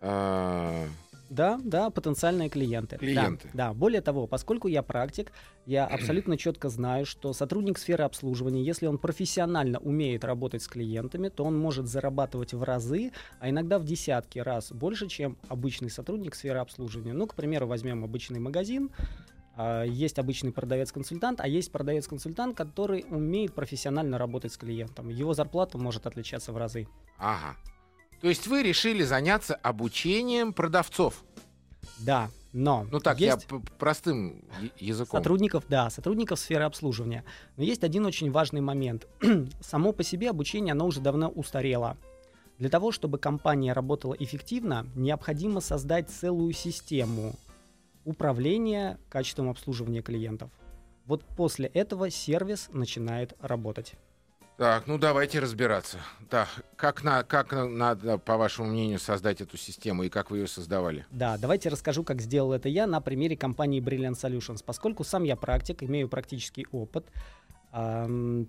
а, 0.00 0.86
Да, 1.28 1.58
да, 1.62 1.90
потенциальные 1.90 2.48
клиенты. 2.48 2.96
Клиенты. 2.98 3.48
Да, 3.52 3.68
да. 3.68 3.74
более 3.74 4.00
того, 4.00 4.26
поскольку 4.26 4.68
я 4.68 4.82
практик, 4.82 5.32
я 5.64 5.86
абсолютно 5.86 6.36
четко 6.36 6.68
знаю, 6.68 7.06
что 7.06 7.32
сотрудник 7.32 7.78
сферы 7.78 8.04
обслуживания, 8.04 8.62
если 8.62 8.86
он 8.86 8.98
профессионально 8.98 9.78
умеет 9.78 10.24
работать 10.24 10.62
с 10.62 10.68
клиентами, 10.68 11.28
то 11.28 11.44
он 11.44 11.58
может 11.58 11.86
зарабатывать 11.88 12.54
в 12.54 12.62
разы, 12.62 13.12
а 13.40 13.50
иногда 13.50 13.78
в 13.78 13.84
десятки 13.84 14.38
раз 14.38 14.72
больше, 14.72 15.08
чем 15.08 15.36
обычный 15.48 15.90
сотрудник 15.90 16.34
сферы 16.34 16.58
обслуживания. 16.60 17.12
Ну, 17.12 17.26
к 17.26 17.34
примеру, 17.34 17.66
возьмем 17.66 18.04
обычный 18.04 18.38
магазин. 18.38 18.90
а, 19.56 19.82
Есть 19.82 20.18
обычный 20.18 20.52
продавец-консультант, 20.52 21.40
а 21.40 21.48
есть 21.48 21.72
продавец-консультант, 21.72 22.56
который 22.56 23.04
умеет 23.10 23.54
профессионально 23.54 24.18
работать 24.18 24.52
с 24.52 24.56
клиентом. 24.56 25.08
Его 25.08 25.34
зарплата 25.34 25.76
может 25.78 26.06
отличаться 26.06 26.52
в 26.52 26.56
разы. 26.56 26.86
Ага. 27.18 27.56
То 28.20 28.28
есть 28.28 28.46
вы 28.46 28.62
решили 28.62 29.02
заняться 29.02 29.54
обучением 29.54 30.52
продавцов. 30.52 31.24
Да, 31.98 32.30
но 32.52 32.86
Ну 32.90 33.00
так, 33.00 33.20
есть... 33.20 33.46
я 33.50 33.58
простым 33.78 34.44
языком. 34.78 35.20
Сотрудников, 35.20 35.64
да, 35.68 35.90
сотрудников 35.90 36.38
сферы 36.38 36.64
обслуживания. 36.64 37.24
Но 37.56 37.64
есть 37.64 37.84
один 37.84 38.06
очень 38.06 38.30
важный 38.30 38.62
момент. 38.62 39.06
Само 39.60 39.92
по 39.92 40.02
себе 40.02 40.30
обучение, 40.30 40.72
оно 40.72 40.86
уже 40.86 41.00
давно 41.00 41.28
устарело. 41.28 41.96
Для 42.58 42.70
того, 42.70 42.92
чтобы 42.92 43.18
компания 43.18 43.74
работала 43.74 44.14
эффективно, 44.18 44.86
необходимо 44.94 45.60
создать 45.60 46.08
целую 46.08 46.54
систему 46.54 47.34
управления 48.06 48.98
качеством 49.10 49.50
обслуживания 49.50 50.00
клиентов. 50.00 50.50
Вот 51.04 51.24
после 51.36 51.66
этого 51.66 52.08
сервис 52.08 52.70
начинает 52.72 53.34
работать. 53.40 53.92
Так, 54.56 54.86
ну 54.86 54.96
давайте 54.96 55.38
разбираться. 55.38 55.98
Так, 56.30 56.48
как, 56.76 57.04
на, 57.04 57.22
как 57.24 57.52
на- 57.52 57.68
надо, 57.68 58.16
по 58.16 58.38
вашему 58.38 58.68
мнению, 58.68 58.98
создать 58.98 59.42
эту 59.42 59.58
систему 59.58 60.04
и 60.04 60.08
как 60.08 60.30
вы 60.30 60.38
ее 60.38 60.46
создавали? 60.48 61.04
Да, 61.10 61.36
давайте 61.36 61.68
расскажу, 61.68 62.02
как 62.04 62.22
сделал 62.22 62.54
это 62.54 62.70
я 62.70 62.86
на 62.86 63.02
примере 63.02 63.36
компании 63.36 63.82
Brilliant 63.82 64.14
Solutions. 64.14 64.64
Поскольку 64.64 65.04
сам 65.04 65.24
я 65.24 65.36
практик, 65.36 65.82
имею 65.82 66.08
практический 66.08 66.66
опыт, 66.72 67.04
ам, 67.70 68.48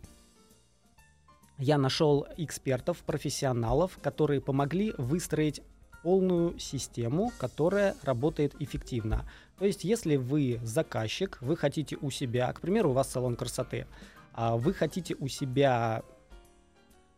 я 1.57 1.77
нашел 1.77 2.25
экспертов, 2.37 2.99
профессионалов, 2.99 3.99
которые 4.01 4.39
помогли 4.39 4.93
выстроить 4.97 5.61
полную 6.03 6.57
систему, 6.57 7.33
которая 7.37 7.95
работает 8.03 8.55
эффективно. 8.59 9.29
То 9.59 9.65
есть, 9.65 9.83
если 9.83 10.15
вы 10.15 10.61
заказчик, 10.63 11.37
вы 11.41 11.57
хотите 11.57 11.97
у 11.99 12.11
себя, 12.11 12.53
к 12.53 12.61
примеру, 12.61 12.91
у 12.91 12.93
вас 12.93 13.11
салон 13.11 13.35
красоты, 13.35 13.87
вы 14.37 14.73
хотите 14.73 15.15
у 15.15 15.27
себя 15.27 16.03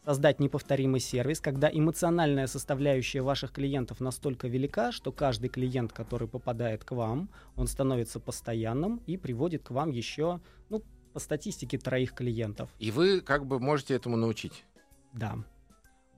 создать 0.06 0.40
неповторимый 0.40 1.00
сервис, 1.00 1.40
когда 1.40 1.70
эмоциональная 1.72 2.48
составляющая 2.48 3.22
ваших 3.22 3.52
клиентов 3.52 4.00
настолько 4.00 4.48
велика, 4.48 4.92
что 4.92 5.12
каждый 5.12 5.50
клиент, 5.50 5.94
который 5.94 6.28
попадает 6.28 6.84
к 6.84 6.92
вам, 6.94 7.30
он 7.56 7.68
становится 7.68 8.20
постоянным 8.20 9.04
и 9.06 9.18
приводит 9.18 9.64
к 9.64 9.72
вам 9.72 9.92
еще, 9.92 10.42
ну, 10.70 10.82
по 11.14 11.20
статистике 11.20 11.78
троих 11.78 12.14
клиентов. 12.14 12.72
И 12.80 12.92
вы 12.92 13.22
как 13.22 13.46
бы 13.46 13.60
можете 13.60 13.94
этому 13.94 14.16
научить. 14.16 14.66
Да. 15.14 15.38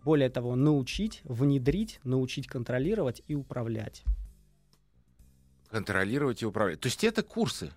Более 0.04 0.30
того, 0.30 0.56
научить, 0.56 1.22
внедрить, 1.24 2.00
научить 2.04 2.48
контролировать 2.48 3.22
и 3.28 3.36
управлять. 3.36 4.04
Контролировать 5.70 6.42
и 6.44 6.46
управлять. 6.46 6.80
То 6.80 6.88
есть 6.88 7.04
это 7.04 7.24
курсы. 7.24 7.72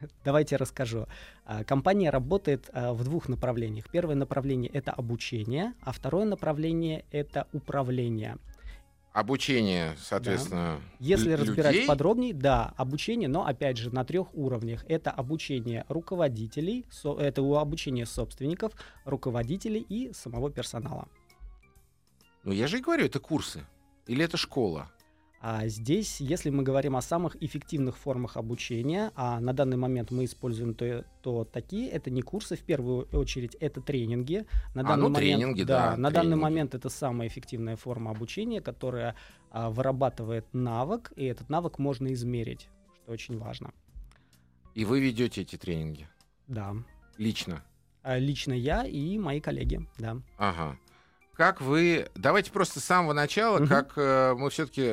Давайте 0.24 0.56
расскажу. 0.56 1.06
А, 1.44 1.64
Компания 1.64 2.10
работает 2.10 2.68
а, 2.72 2.92
в 2.92 3.04
двух 3.04 3.28
направлениях. 3.28 3.86
Первое 3.90 4.14
направление 4.14 4.70
это 4.70 4.92
обучение, 4.92 5.74
а 5.82 5.92
второе 5.92 6.24
направление 6.24 7.04
это 7.10 7.46
управление. 7.52 8.36
Обучение, 9.12 9.96
соответственно, 10.00 10.80
Если 11.00 11.32
л- 11.32 11.40
разбирать 11.40 11.72
людей. 11.74 11.88
подробнее, 11.88 12.34
да, 12.34 12.72
обучение, 12.76 13.28
но 13.28 13.46
опять 13.46 13.76
же 13.76 13.90
на 13.92 14.04
трех 14.04 14.32
уровнях. 14.34 14.84
Это 14.88 15.10
обучение 15.10 15.84
руководителей, 15.88 16.86
со- 16.90 17.18
это 17.18 17.40
обучение 17.58 18.06
собственников, 18.06 18.72
руководителей 19.04 19.80
и 19.80 20.12
самого 20.12 20.50
персонала. 20.50 21.08
Ну, 22.44 22.52
я 22.52 22.68
же 22.68 22.78
и 22.78 22.80
говорю, 22.80 23.06
это 23.06 23.18
курсы. 23.18 23.64
Или 24.06 24.24
это 24.24 24.36
школа. 24.36 24.88
А 25.40 25.68
здесь, 25.68 26.20
если 26.20 26.50
мы 26.50 26.64
говорим 26.64 26.96
о 26.96 27.02
самых 27.02 27.40
эффективных 27.40 27.96
формах 27.96 28.36
обучения, 28.36 29.12
а 29.14 29.38
на 29.38 29.52
данный 29.52 29.76
момент 29.76 30.10
мы 30.10 30.24
используем 30.24 30.74
то, 30.74 31.04
то 31.22 31.44
такие, 31.44 31.88
это 31.90 32.10
не 32.10 32.22
курсы, 32.22 32.56
в 32.56 32.62
первую 32.62 33.06
очередь 33.12 33.54
это 33.60 33.80
тренинги. 33.80 34.46
На 34.74 34.82
А, 34.82 34.84
данный 34.84 35.02
ну, 35.02 35.08
момент, 35.10 35.38
тренинги, 35.40 35.62
да, 35.62 35.96
на 35.96 36.10
данный 36.10 36.36
момент 36.36 36.74
это 36.74 36.88
самая 36.88 37.28
эффективная 37.28 37.76
форма 37.76 38.10
обучения, 38.10 38.60
которая 38.60 39.14
а, 39.50 39.70
вырабатывает 39.70 40.44
навык, 40.52 41.12
и 41.14 41.24
этот 41.24 41.48
навык 41.48 41.78
можно 41.78 42.12
измерить, 42.12 42.68
что 43.02 43.12
очень 43.12 43.38
важно. 43.38 43.72
И 44.74 44.84
вы 44.84 45.00
ведете 45.00 45.42
эти 45.42 45.56
тренинги. 45.56 46.08
Да. 46.48 46.74
Лично. 47.16 47.62
А, 48.02 48.18
Лично 48.18 48.54
я 48.54 48.84
и 48.84 49.18
мои 49.18 49.40
коллеги, 49.40 49.86
да. 49.98 50.20
Ага. 50.36 50.76
Как 51.38 51.60
вы... 51.60 52.08
Давайте 52.16 52.50
просто 52.50 52.80
с 52.80 52.84
самого 52.84 53.12
начала, 53.12 53.58
Мгм. 53.60 53.68
как 53.68 53.92
э, 53.94 54.34
мы 54.36 54.50
все-таки 54.50 54.92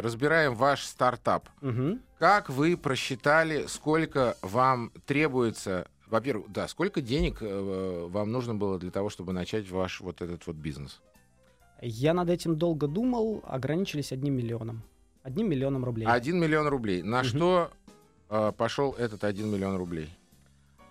разбираем 0.00 0.54
ваш 0.54 0.84
стартап. 0.84 1.48
Мгм. 1.60 2.00
Как 2.20 2.48
вы 2.48 2.76
просчитали, 2.76 3.66
сколько 3.66 4.36
вам 4.40 4.92
требуется... 5.04 5.88
Во-первых, 6.06 6.46
да, 6.52 6.68
сколько 6.68 7.00
денег 7.00 7.38
э, 7.40 8.06
вам 8.08 8.30
нужно 8.30 8.54
было 8.54 8.78
для 8.78 8.92
того, 8.92 9.10
чтобы 9.10 9.32
начать 9.32 9.68
ваш 9.68 10.00
вот 10.00 10.22
этот 10.22 10.46
вот 10.46 10.54
бизнес? 10.54 11.00
Я 11.82 12.14
над 12.14 12.30
этим 12.30 12.54
долго 12.56 12.86
думал, 12.86 13.42
ограничились 13.44 14.12
одним 14.12 14.34
миллионом. 14.36 14.82
Одним 15.24 15.50
миллионом 15.50 15.84
рублей. 15.84 16.06
Один 16.06 16.38
миллион 16.38 16.68
рублей. 16.68 17.02
На 17.02 17.18
Мгм. 17.18 17.24
что 17.26 17.70
э, 18.28 18.52
пошел 18.56 18.92
этот 18.92 19.24
один 19.24 19.50
миллион 19.50 19.76
рублей? 19.76 20.08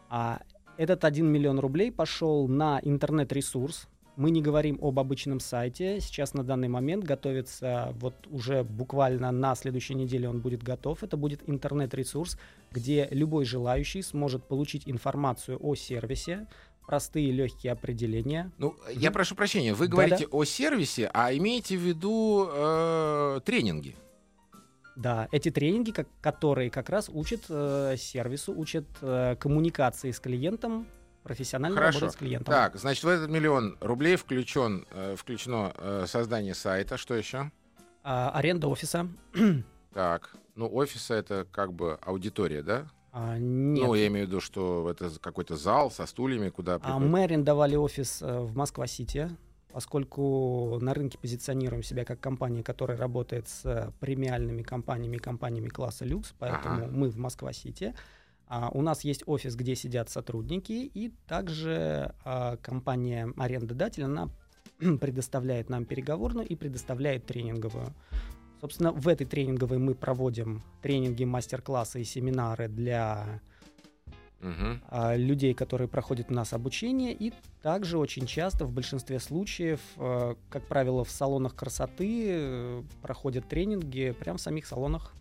А 0.09 0.41
этот 0.75 1.05
1 1.05 1.25
миллион 1.25 1.57
рублей 1.59 1.89
пошел 1.89 2.49
на 2.49 2.81
интернет-ресурс. 2.83 3.87
Мы 4.19 4.31
не 4.31 4.41
говорим 4.41 4.77
об 4.81 4.99
обычном 4.99 5.39
сайте. 5.39 6.01
Сейчас 6.01 6.33
на 6.33 6.43
данный 6.43 6.67
момент 6.67 7.05
готовится, 7.05 7.93
вот 8.01 8.13
уже 8.29 8.65
буквально 8.65 9.31
на 9.31 9.55
следующей 9.55 9.95
неделе 9.95 10.27
он 10.27 10.41
будет 10.41 10.61
готов. 10.61 11.03
Это 11.03 11.15
будет 11.15 11.47
интернет-ресурс, 11.47 12.37
где 12.69 13.07
любой 13.11 13.45
желающий 13.45 14.01
сможет 14.01 14.43
получить 14.43 14.83
информацию 14.89 15.57
о 15.61 15.73
сервисе, 15.73 16.47
простые 16.85 17.31
легкие 17.31 17.71
определения. 17.71 18.51
Ну, 18.57 18.75
я 18.93 19.07
Мгм. 19.09 19.13
прошу 19.13 19.35
прощения, 19.35 19.73
вы 19.73 19.85
Да-да. 19.87 19.95
говорите 19.95 20.27
о 20.29 20.43
сервисе, 20.43 21.09
а 21.13 21.33
имеете 21.33 21.77
в 21.77 21.81
виду 21.81 22.45
э, 22.51 23.39
тренинги. 23.45 23.95
Да, 24.97 25.29
эти 25.31 25.49
тренинги, 25.49 25.91
как- 25.91 26.09
которые 26.19 26.69
как 26.69 26.89
раз 26.89 27.07
учат 27.07 27.45
э, 27.47 27.95
сервису, 27.97 28.51
учат 28.53 28.83
э, 29.01 29.37
коммуникации 29.39 30.11
с 30.11 30.19
клиентом, 30.19 30.87
профессионально 31.23 31.77
Хорошо. 31.77 31.99
работать 31.99 32.15
с 32.15 32.19
клиентом. 32.19 32.53
Так, 32.53 32.75
значит, 32.77 33.03
в 33.03 33.07
этот 33.07 33.29
миллион 33.29 33.77
рублей 33.81 34.15
включен, 34.15 34.85
э, 34.91 35.15
включено 35.17 35.73
э, 35.77 36.05
создание 36.07 36.53
сайта. 36.55 36.97
Что 36.97 37.15
еще? 37.15 37.51
А, 38.03 38.31
аренда 38.31 38.67
офиса. 38.67 39.07
Так, 39.91 40.35
ну, 40.53 40.71
офиса 40.71 41.15
это 41.15 41.47
как 41.51 41.73
бы 41.73 41.97
аудитория, 42.03 42.61
да? 42.61 42.87
А, 43.11 43.37
нет. 43.39 43.83
Ну, 43.83 43.95
я 43.95 44.05
имею 44.07 44.27
в 44.27 44.29
виду, 44.29 44.39
что 44.39 44.87
это 44.89 45.09
какой-то 45.19 45.55
зал 45.55 45.89
со 45.89 46.05
стульями, 46.05 46.49
куда 46.49 46.79
А 46.83 46.99
мы 46.99 47.23
арендовали 47.23 47.75
офис 47.75 48.21
э, 48.21 48.39
в 48.39 48.55
Москва-Сити, 48.55 49.31
поскольку 49.71 50.77
на 50.79 50.93
рынке 50.93 51.17
позиционируем 51.17 51.81
себя 51.81 52.05
как 52.05 52.19
компания, 52.19 52.63
которая 52.63 52.97
работает 52.97 53.47
с 53.47 53.91
премиальными 53.99 54.61
компаниями, 54.61 55.17
компаниями 55.17 55.69
класса 55.69 56.05
люкс, 56.05 56.33
поэтому 56.37 56.83
Ага. 56.83 56.87
мы 56.91 57.09
в 57.09 57.17
Москва-Сити. 57.17 57.95
А, 58.49 58.69
у 58.73 58.81
нас 58.81 59.03
есть 59.03 59.23
офис, 59.27 59.55
где 59.55 59.75
сидят 59.75 60.09
сотрудники, 60.09 60.73
и 60.73 61.13
также 61.27 62.15
а, 62.25 62.57
компания 62.57 63.31
арендодатель, 63.37 64.03
она 64.03 64.29
предоставляет 64.79 65.69
нам 65.69 65.85
переговорную 65.85 66.47
и 66.47 66.55
предоставляет 66.55 67.27
тренинговую. 67.27 67.93
Собственно, 68.59 68.91
в 68.91 69.07
этой 69.07 69.25
тренинговой 69.25 69.77
мы 69.77 69.93
проводим 69.93 70.63
тренинги, 70.81 71.23
мастер-классы 71.23 72.01
и 72.01 72.03
семинары 72.03 72.67
для 72.67 73.39
а, 74.41 75.15
людей, 75.15 75.53
которые 75.53 75.87
проходят 75.87 76.31
у 76.31 76.33
нас 76.33 76.51
обучение, 76.51 77.13
и 77.13 77.31
также 77.61 77.99
очень 77.99 78.25
часто, 78.25 78.65
в 78.65 78.71
большинстве 78.71 79.19
случаев, 79.19 79.79
как 79.95 80.63
правило, 80.67 81.03
в 81.03 81.11
салонах 81.11 81.55
красоты 81.55 82.25
э, 82.31 82.83
проходят 83.03 83.47
тренинги 83.47 84.15
прямо 84.19 84.37
в 84.39 84.41
самих 84.41 84.65
салонах. 84.65 85.13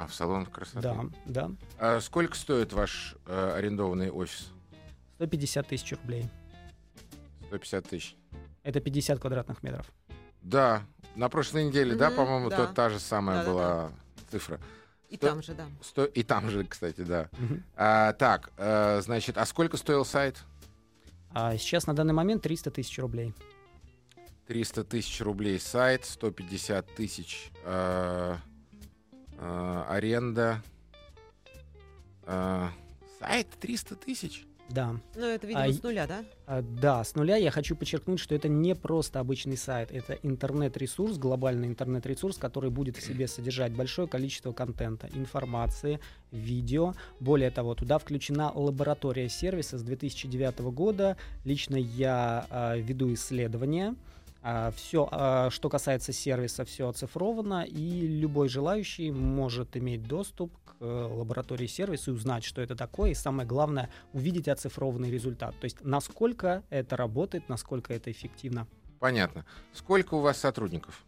А 0.00 0.06
в 0.06 0.14
салонах 0.14 0.50
красоты? 0.50 0.80
Да, 0.80 1.04
да. 1.26 1.50
А 1.78 2.00
сколько 2.00 2.34
стоит 2.34 2.72
ваш 2.72 3.16
э, 3.26 3.52
арендованный 3.54 4.10
офис? 4.10 4.48
150 5.16 5.68
тысяч 5.68 5.92
рублей. 5.92 6.26
150 7.48 7.86
тысяч. 7.86 8.16
Это 8.62 8.80
50 8.80 9.20
квадратных 9.20 9.62
метров. 9.62 9.84
Да, 10.40 10.84
на 11.16 11.28
прошлой 11.28 11.64
неделе, 11.66 11.96
да, 11.96 12.06
Мгм, 12.08 12.16
по-моему, 12.16 12.48
да. 12.48 12.56
то- 12.66 12.72
та 12.72 12.88
же 12.88 12.98
самая 12.98 13.40
Да-да-да. 13.44 13.52
была 13.52 13.92
цифра. 14.30 14.58
И 15.10 15.16
Сто- 15.16 15.26
там 15.28 15.42
же, 15.42 15.52
да. 15.52 15.66
Сто- 15.82 16.06
И 16.06 16.22
там 16.22 16.48
же, 16.48 16.64
кстати, 16.64 17.02
да. 17.02 17.28
Мгм. 17.32 17.62
А, 17.76 18.14
так, 18.14 18.52
э, 18.56 19.02
значит, 19.02 19.36
а 19.36 19.44
сколько 19.44 19.76
стоил 19.76 20.06
сайт? 20.06 20.42
А 21.34 21.58
сейчас 21.58 21.86
на 21.86 21.94
данный 21.94 22.14
момент 22.14 22.42
300 22.42 22.70
тысяч 22.70 22.98
рублей. 22.98 23.34
300 24.46 24.82
тысяч 24.82 25.20
рублей 25.20 25.60
сайт, 25.60 26.06
150 26.06 26.86
тысяч 26.94 27.50
э, 27.64 28.36
э, 29.40 29.84
аренда. 29.88 30.62
Э, 32.26 32.68
сайт 33.18 33.48
300 33.58 33.96
тысяч? 33.96 34.46
Да. 34.70 34.94
Ну, 35.16 35.26
это, 35.26 35.46
видимо, 35.46 35.64
А 35.64 35.72
с 35.72 35.82
нуля, 35.82 36.06
да? 36.06 36.24
А, 36.46 36.62
Да, 36.62 37.02
с 37.02 37.16
нуля 37.16 37.36
я 37.36 37.50
хочу 37.50 37.74
подчеркнуть, 37.74 38.20
что 38.20 38.36
это 38.36 38.48
не 38.48 38.76
просто 38.76 39.18
обычный 39.18 39.56
сайт, 39.56 39.90
это 39.90 40.14
интернет-ресурс, 40.22 41.18
глобальный 41.18 41.66
интернет-ресурс, 41.66 42.38
который 42.38 42.70
будет 42.70 42.96
в 42.96 43.02
себе 43.02 43.26
содержать 43.26 43.72
большое 43.72 44.06
количество 44.06 44.52
контента, 44.52 45.08
информации, 45.12 45.98
видео. 46.30 46.94
Более 47.18 47.50
того, 47.50 47.74
туда 47.74 47.98
включена 47.98 48.52
лаборатория 48.52 49.28
сервиса 49.28 49.76
с 49.76 49.82
2009 49.82 50.60
года. 50.72 51.16
Лично 51.44 51.76
я 51.76 52.46
а, 52.50 52.76
веду 52.76 53.12
исследования. 53.12 53.96
Все, 54.74 55.48
что 55.50 55.68
касается 55.68 56.12
сервиса, 56.12 56.64
все 56.64 56.88
оцифровано, 56.88 57.62
и 57.62 58.06
любой 58.06 58.48
желающий 58.48 59.10
может 59.10 59.76
иметь 59.76 60.04
доступ 60.04 60.56
к 60.64 60.76
э, 60.80 60.84
лаборатории 60.84 61.66
сервиса 61.66 62.10
и 62.10 62.14
узнать, 62.14 62.44
что 62.44 62.62
это 62.62 62.74
такое, 62.74 63.10
и 63.10 63.14
самое 63.14 63.46
главное, 63.46 63.90
увидеть 64.12 64.48
оцифрованный 64.48 65.10
результат. 65.10 65.54
То 65.60 65.64
есть 65.64 65.78
насколько 65.82 66.62
это 66.70 66.96
работает, 66.96 67.48
насколько 67.48 67.92
это 67.92 68.10
эффективно. 68.10 68.66
Понятно. 68.98 69.44
Сколько 69.72 70.14
у 70.14 70.20
вас 70.20 70.38
сотрудников? 70.38 71.04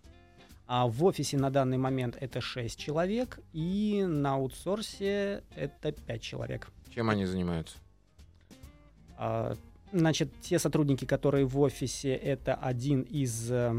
А 0.66 0.86
в 0.86 1.04
офисе 1.04 1.36
на 1.38 1.50
данный 1.50 1.78
момент 1.78 2.16
это 2.20 2.40
6 2.40 2.78
человек, 2.78 3.40
и 3.52 4.04
на 4.06 4.34
аутсорсе 4.34 5.42
это 5.56 5.92
5 5.92 6.22
человек. 6.22 6.68
Чем 6.90 7.10
они 7.10 7.26
занимаются? 7.26 7.78
Значит, 9.92 10.32
те 10.40 10.58
сотрудники, 10.58 11.04
которые 11.04 11.44
в 11.44 11.58
офисе, 11.60 12.14
это 12.14 12.54
один 12.54 13.02
из, 13.02 13.50
э, 13.50 13.74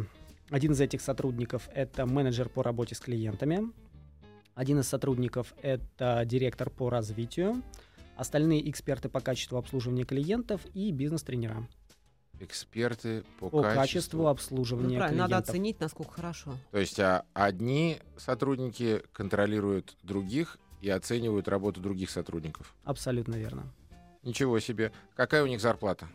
один 0.50 0.74
из 0.74 0.82
этих 0.82 1.01
сотрудников 1.01 1.67
это 1.74 2.05
менеджер 2.05 2.50
по 2.50 2.62
работе 2.62 2.93
с 2.93 3.00
клиентами, 3.00 3.72
один 4.53 4.79
из 4.79 4.88
сотрудников 4.88 5.55
это 5.62 6.22
директор 6.25 6.70
по 6.70 6.91
развитию, 6.91 7.63
остальные 8.15 8.70
эксперты 8.70 9.10
по 9.10 9.22
качеству 9.22 9.58
обслуживания 9.58 10.03
клиентов 10.03 10.62
и 10.75 10.91
бизнес-тренера 10.91 11.67
Эксперты 12.39 13.24
по, 13.39 13.50
по 13.50 13.62
качеству. 13.62 13.82
качеству 13.82 14.22
Ну, 14.24 14.27
обслуживания 14.27 14.98
правильно, 14.98 15.24
надо 15.24 15.29
клиентов. 15.36 15.50
оценить, 15.50 15.79
насколько 15.79 16.12
хорошо. 16.13 16.53
То 16.72 16.77
есть 16.77 17.00
а, 17.00 17.25
одни 17.34 18.00
сотрудники 18.17 19.01
контролируют 19.13 19.96
других 20.03 20.58
и 20.82 20.89
оценивают 20.89 21.48
работу 21.48 21.79
других 21.79 22.10
сотрудников. 22.10 22.75
Абсолютно 22.84 23.36
верно. 23.36 23.72
Ничего 24.24 24.60
себе. 24.60 24.92
Какая 25.15 25.44
у 25.44 25.48
них 25.48 25.60
зарплата? 25.60 26.08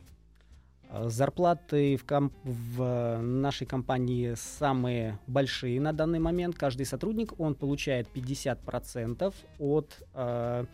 А, 0.91 1.09
Зарплаты 1.09 1.97
в, 1.97 2.05
ком- 2.05 2.33
в 2.45 3.19
нашей 3.21 3.67
компании 3.67 4.35
самые 4.35 5.19
большие 5.27 5.81
на 5.81 5.93
данный 5.93 6.19
момент. 6.19 6.57
Каждый 6.57 6.87
сотрудник, 6.87 7.39
он 7.39 7.55
получает 7.55 8.09
50% 8.15 9.35
от 9.59 10.03
э, 10.15 10.65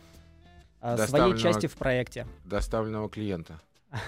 Доставленного- 0.81 1.07
своей 1.09 1.39
части 1.39 1.67
в 1.67 1.75
проекте. 1.77 2.27
Доставленного 2.45 3.09
клиента. 3.09 3.61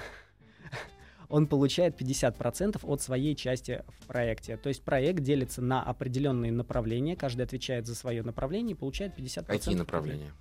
Он 1.28 1.48
получает 1.48 2.00
50% 2.00 2.78
от 2.84 3.02
своей 3.02 3.34
части 3.34 3.82
в 3.98 4.06
проекте. 4.06 4.56
То 4.56 4.68
есть 4.68 4.82
проект 4.84 5.24
делится 5.24 5.60
на 5.60 5.82
определенные 5.82 6.52
направления, 6.52 7.16
каждый 7.16 7.42
отвечает 7.42 7.84
за 7.88 7.96
свое 7.96 8.22
направление 8.22 8.76
и 8.76 8.78
получает 8.78 9.18
50%. 9.18 9.46
Какие 9.46 9.74
направления? 9.74 10.32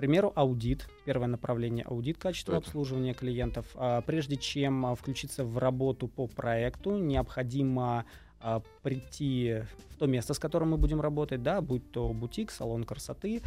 Примеру, 0.00 0.32
аудит. 0.34 0.88
Первое 1.04 1.26
направление 1.28 1.84
аудит 1.84 2.16
качества 2.16 2.54
Что 2.54 2.58
это? 2.60 2.68
обслуживания 2.68 3.12
клиентов. 3.12 3.66
А, 3.74 4.00
Прежде 4.00 4.36
чем 4.36 4.86
а, 4.86 4.94
включиться 4.94 5.44
в 5.44 5.58
работу 5.58 6.08
по 6.08 6.26
проекту, 6.26 6.96
необходимо 6.96 8.06
а, 8.40 8.62
прийти 8.82 9.56
в 9.90 9.96
то 9.98 10.06
место, 10.06 10.32
с 10.32 10.38
которым 10.38 10.70
мы 10.70 10.78
будем 10.78 11.02
работать, 11.02 11.42
да, 11.42 11.60
будь 11.60 11.92
то 11.92 12.08
бутик, 12.14 12.50
салон 12.50 12.84
красоты, 12.84 13.42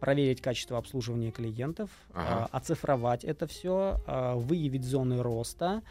проверить 0.00 0.40
качество 0.40 0.78
обслуживания 0.78 1.30
клиентов, 1.30 1.90
Ага. 2.12 2.48
оцифровать 2.50 3.22
это 3.22 3.46
все, 3.46 4.00
выявить 4.34 4.82
зоны 4.82 5.22
роста, 5.22 5.82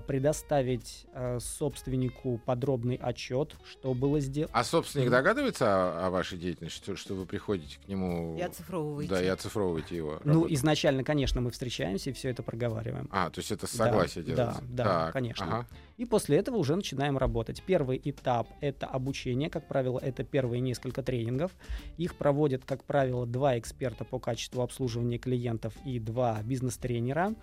предоставить 0.00 1.06
а, 1.12 1.38
собственнику 1.40 2.40
подробный 2.46 2.94
отчет, 2.96 3.56
что 3.68 3.94
было 3.94 4.20
сделано. 4.20 4.52
А 4.54 4.62
собственник 4.62 5.10
догадывается 5.10 5.66
о, 5.66 6.06
о 6.06 6.10
вашей 6.10 6.38
деятельности, 6.38 6.78
что, 6.78 6.96
что 6.96 7.14
вы 7.14 7.26
приходите 7.26 7.78
к 7.84 7.88
нему 7.88 8.36
И 8.38 8.40
оцифровываете. 8.42 9.10
да, 9.12 9.22
и 9.22 9.26
оцифровываете 9.26 9.96
его? 9.96 10.20
Ну, 10.24 10.34
работу? 10.34 10.54
изначально, 10.54 11.02
конечно, 11.02 11.40
мы 11.40 11.50
встречаемся 11.50 12.10
и 12.10 12.12
все 12.12 12.30
это 12.30 12.42
проговариваем. 12.42 13.08
А, 13.10 13.30
то 13.30 13.40
есть 13.40 13.50
это 13.50 13.66
с 13.66 13.74
Да, 13.74 13.86
согласия 13.86 14.20
да, 14.22 14.26
делается? 14.26 14.62
да, 14.68 14.84
Так, 14.84 15.12
конечно. 15.12 15.46
ага. 15.46 15.66
И 15.96 16.04
после 16.04 16.36
этого 16.38 16.56
уже 16.56 16.74
начинаем 16.76 17.18
работать. 17.18 17.62
Первый 17.64 18.00
этап— 18.04 18.48
это 18.60 18.86
обучение. 18.86 19.50
Как 19.50 19.66
правило, 19.68 19.98
это 19.98 20.24
первые 20.24 20.60
несколько 20.60 21.02
тренингов. 21.02 21.52
Их 21.98 22.14
проводят, 22.16 22.64
как 22.64 22.84
правило, 22.84 23.26
два 23.26 23.58
эксперта 23.58 24.04
по 24.04 24.18
качеству 24.18 24.62
обслуживания 24.62 25.18
клиентов 25.18 25.74
и 25.84 25.98
два 25.98 26.40
бизнес-тренера. 26.42 27.34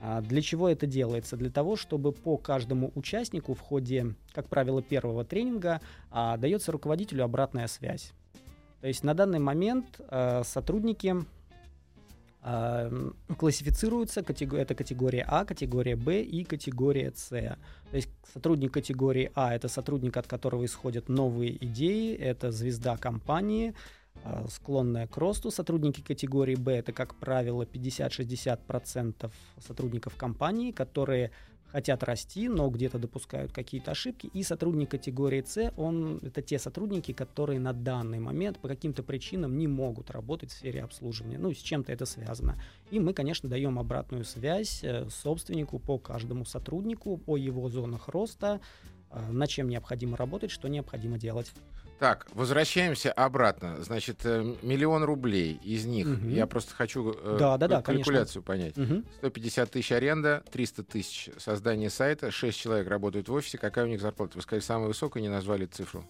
А 0.00 0.20
Для 0.20 0.40
чего 0.42 0.68
это 0.68 0.86
делается? 0.86 1.36
Для 1.36 1.50
того, 1.50 1.76
чтобы 1.76 2.12
по 2.12 2.36
каждому 2.36 2.92
участнику 2.94 3.54
в 3.54 3.60
ходе, 3.60 4.14
как 4.32 4.48
правило, 4.48 4.80
первого 4.80 5.24
тренинга 5.24 5.80
а, 6.10 6.36
дается 6.36 6.70
руководителю 6.72 7.24
обратная 7.24 7.66
связь. 7.66 8.12
То 8.80 8.86
есть 8.86 9.02
на 9.02 9.14
данный 9.14 9.40
момент 9.40 10.00
а, 10.08 10.42
сотрудники 10.44 11.16
м, 12.44 13.16
классифицируются, 13.36 14.20
это 14.20 14.74
категория 14.74 15.24
А, 15.26 15.44
категория 15.44 15.96
Б 15.96 16.22
и 16.22 16.44
категория 16.44 17.12
С. 17.14 17.28
То 17.28 17.58
есть 17.96 18.08
сотрудник 18.32 18.72
категории 18.72 19.32
А 19.34 19.52
это 19.52 19.66
сотрудник, 19.66 20.16
от 20.16 20.28
которого 20.28 20.64
исходят 20.64 21.08
новые 21.08 21.64
идеи, 21.64 22.14
это 22.14 22.52
звезда 22.52 22.96
компании, 22.96 23.74
склонная 24.48 25.06
к 25.06 25.16
росту. 25.16 25.50
Сотрудники 25.50 26.00
категории 26.00 26.54
Б 26.54 26.72
это, 26.72 26.92
как 26.92 27.14
правило, 27.14 27.62
50-60% 27.64 29.30
сотрудников 29.58 30.16
компании, 30.16 30.72
которые 30.72 31.30
хотят 31.70 32.02
расти, 32.02 32.48
но 32.48 32.68
где-то 32.70 32.98
допускают 32.98 33.52
какие-то 33.52 33.90
ошибки. 33.90 34.30
И 34.32 34.42
сотрудник 34.42 34.90
категории 34.90 35.42
С, 35.46 35.72
он, 35.76 36.18
это 36.22 36.42
те 36.42 36.58
сотрудники, 36.58 37.12
которые 37.12 37.60
на 37.60 37.72
данный 37.72 38.18
момент 38.18 38.58
по 38.58 38.68
каким-то 38.68 39.02
причинам 39.02 39.58
не 39.58 39.68
могут 39.68 40.10
работать 40.10 40.50
в 40.50 40.54
сфере 40.54 40.82
обслуживания. 40.82 41.38
Ну, 41.38 41.52
с 41.52 41.58
чем-то 41.58 41.92
это 41.92 42.06
связано. 42.06 42.60
И 42.90 42.98
мы, 42.98 43.12
конечно, 43.12 43.48
даем 43.48 43.78
обратную 43.78 44.24
связь 44.24 44.82
э, 44.82 45.08
собственнику 45.10 45.78
по 45.78 45.98
каждому 45.98 46.44
сотруднику, 46.44 47.20
о 47.26 47.36
его 47.36 47.68
зонах 47.68 48.08
роста, 48.08 48.60
э, 49.10 49.30
на 49.30 49.46
чем 49.46 49.68
необходимо 49.68 50.16
работать, 50.16 50.50
что 50.50 50.68
необходимо 50.68 51.18
делать. 51.18 51.52
Так, 51.98 52.28
возвращаемся 52.32 53.10
обратно. 53.12 53.82
Значит, 53.82 54.20
э, 54.24 54.54
миллион 54.62 55.02
рублей 55.02 55.58
из 55.64 55.84
них. 55.84 56.06
Мгм. 56.06 56.28
Я 56.30 56.46
просто 56.46 56.72
хочу 56.74 57.12
э, 57.12 57.36
Да, 57.40 57.56
да, 57.58 57.66
да, 57.66 57.82
кал- 57.82 57.96
калькуляцию 57.96 58.42
понять. 58.44 58.76
Мгм. 58.76 59.04
150 59.18 59.70
тысяч 59.72 59.90
аренда, 59.90 60.44
300 60.52 60.84
тысяч 60.84 61.30
создание 61.38 61.90
сайта, 61.90 62.30
6 62.30 62.56
человек 62.56 62.86
работают 62.88 63.28
в 63.28 63.32
офисе. 63.32 63.58
Какая 63.58 63.84
у 63.84 63.88
них 63.88 64.00
зарплата? 64.00 64.32
Вы 64.36 64.42
сказали, 64.42 64.62
самая 64.62 64.86
высокая, 64.88 65.20
не 65.22 65.28
назвали 65.28 65.66
цифру. 65.66 66.04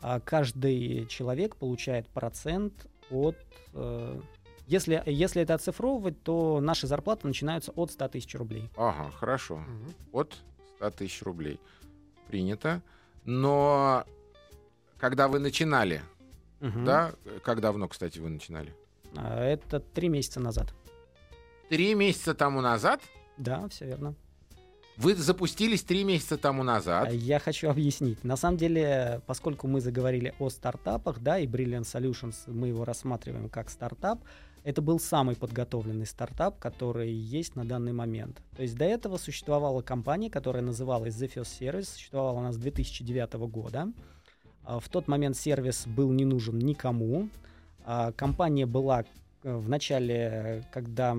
А 0.00 0.18
каждый 0.18 1.06
человек 1.06 1.56
получает 1.56 2.08
процент 2.08 2.72
от... 3.10 3.36
э, 3.74 4.20
если, 4.66 5.02
если 5.04 5.42
это 5.42 5.54
оцифровывать, 5.54 6.22
то 6.22 6.58
наши 6.60 6.86
зарплаты 6.86 7.26
начинаются 7.26 7.70
от 7.72 7.90
100 7.92 8.08
тысяч 8.08 8.34
рублей. 8.34 8.70
Ага, 8.76 9.10
хорошо. 9.10 9.62
От 10.12 10.38
100 10.76 10.90
тысяч 10.92 11.22
рублей. 11.22 11.60
Принято. 12.28 12.80
Но 13.24 14.04
когда 15.02 15.26
вы 15.26 15.40
начинали, 15.40 16.00
Мгм. 16.60 16.84
да, 16.84 17.12
как 17.42 17.60
давно, 17.60 17.88
кстати, 17.88 18.20
вы 18.20 18.28
начинали? 18.28 18.72
А 19.16 19.44
Это 19.44 19.80
три 19.80 20.08
месяца 20.08 20.38
назад. 20.38 20.72
Три 21.68 21.92
месяца 21.96 22.34
тому 22.34 22.60
назад? 22.60 23.00
Да, 23.36 23.66
все 23.68 23.86
верно. 23.86 24.14
Вы 24.96 25.16
запустились 25.16 25.82
три 25.82 26.04
месяца 26.04 26.36
тому 26.38 26.62
назад. 26.62 27.08
А 27.08 27.12
Я 27.12 27.40
хочу 27.40 27.68
объяснить. 27.68 28.22
На 28.22 28.36
самом 28.36 28.58
деле, 28.58 29.20
поскольку 29.26 29.66
мы 29.66 29.80
заговорили 29.80 30.34
о 30.38 30.50
стартапах, 30.50 31.18
да, 31.18 31.36
и 31.40 31.48
Brilliant 31.48 31.82
Solutions, 31.82 32.36
мы 32.46 32.68
его 32.68 32.84
рассматриваем 32.84 33.48
как 33.48 33.70
стартап, 33.70 34.20
это 34.62 34.82
был 34.82 35.00
самый 35.00 35.34
подготовленный 35.34 36.06
стартап, 36.06 36.60
который 36.60 37.10
есть 37.10 37.56
на 37.56 37.64
данный 37.64 37.92
момент. 37.92 38.40
То 38.56 38.62
есть 38.62 38.76
до 38.76 38.84
этого 38.84 39.16
существовала 39.16 39.82
компания, 39.82 40.30
которая 40.30 40.62
называлась 40.62 41.16
The 41.20 41.28
First 41.34 41.58
Service, 41.60 41.88
существовала 41.94 42.38
она 42.38 42.52
с 42.52 42.56
2009 42.56 43.32
года. 43.50 43.88
А 44.64 44.80
В 44.80 44.88
тот 44.88 45.08
момент 45.08 45.36
сервис 45.36 45.86
был 45.86 46.10
не 46.12 46.24
нужен 46.24 46.58
никому. 46.58 47.28
А 47.84 48.12
Компания 48.12 48.66
была 48.66 49.04
э, 49.42 49.56
в 49.56 49.68
начале, 49.68 50.64
когда 50.72 51.16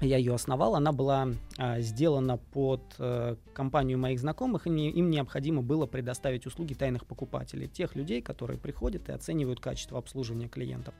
я 0.00 0.16
ее 0.16 0.34
основал, 0.34 0.74
она 0.74 0.92
была 0.92 1.28
а, 1.56 1.80
сделана 1.80 2.36
под 2.36 2.82
э, 2.98 3.36
компанию 3.52 3.98
моих 3.98 4.18
знакомых, 4.20 4.66
и 4.66 4.70
им 4.70 5.10
необходимо 5.10 5.62
было 5.62 5.86
предоставить 5.86 6.46
услуги 6.46 6.74
тайных 6.74 7.06
покупателей, 7.06 7.68
тех 7.68 7.94
людей, 7.94 8.20
которые 8.20 8.58
приходят 8.58 9.08
и 9.08 9.12
оценивают 9.12 9.60
качество 9.60 9.98
обслуживания 9.98 10.48
клиентов. 10.48 10.94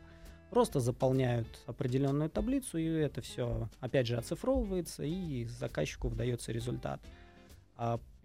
Просто 0.50 0.78
заполняют 0.78 1.48
определенную 1.66 2.30
таблицу, 2.30 2.78
и 2.78 2.84
это 2.84 3.20
все, 3.20 3.68
опять 3.80 4.06
же, 4.06 4.16
оцифровывается, 4.16 5.02
и 5.02 5.44
заказчику 5.46 6.08
выдается 6.08 6.52
результат. 6.52 7.00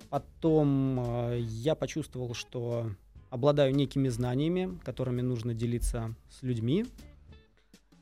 Потом 0.09 0.99
э, 1.31 1.39
я 1.41 1.75
почувствовал, 1.75 2.33
что 2.33 2.91
обладаю 3.29 3.75
некими 3.75 4.09
знаниями, 4.09 4.79
которыми 4.83 5.21
нужно 5.21 5.53
делиться 5.53 6.15
с 6.29 6.41
людьми, 6.41 6.85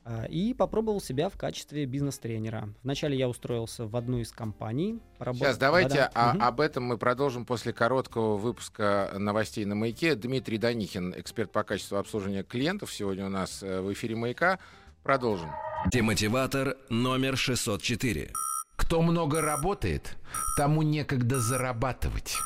а, 0.06 0.24
и 0.24 0.54
попробовал 0.54 1.02
себя 1.02 1.28
в 1.28 1.36
качестве 1.38 1.86
бизнес-тренера. 1.86 2.70
Вначале 2.82 3.18
я 3.18 3.28
устроился 3.28 3.86
в 3.88 3.96
одну 3.98 4.20
из 4.20 4.32
компаний. 4.32 5.00
поработ- 5.20 5.40
Сейчас 5.40 5.58
давайте 5.58 5.96
Да-да. 5.96 6.12
а- 6.14 6.34
Мгм. 6.34 6.44
об 6.44 6.62
этом 6.62 6.84
мы 6.86 6.98
продолжим 6.98 7.46
после 7.46 7.74
короткого 7.74 8.38
выпуска 8.38 9.12
новостей 9.18 9.66
на 9.66 9.76
«Маяке». 9.76 10.16
Дмитрий 10.16 10.58
Данихин, 10.58 11.14
эксперт 11.18 11.52
по 11.52 11.64
качеству 11.64 11.98
обслуживания 11.98 12.44
клиентов, 12.44 12.94
сегодня 12.94 13.26
у 13.26 13.30
нас 13.30 13.62
э, 13.64 13.82
в 13.82 13.92
эфире 13.92 14.16
«Маяка». 14.16 14.60
Продолжим. 15.04 15.50
Демотиватор 15.92 16.78
номер 16.90 17.36
604. 17.38 18.32
Кто 18.78 19.02
много 19.02 19.42
работает, 19.42 20.16
тому 20.56 20.82
некогда 20.82 21.40
зарабатывать. 21.40 22.38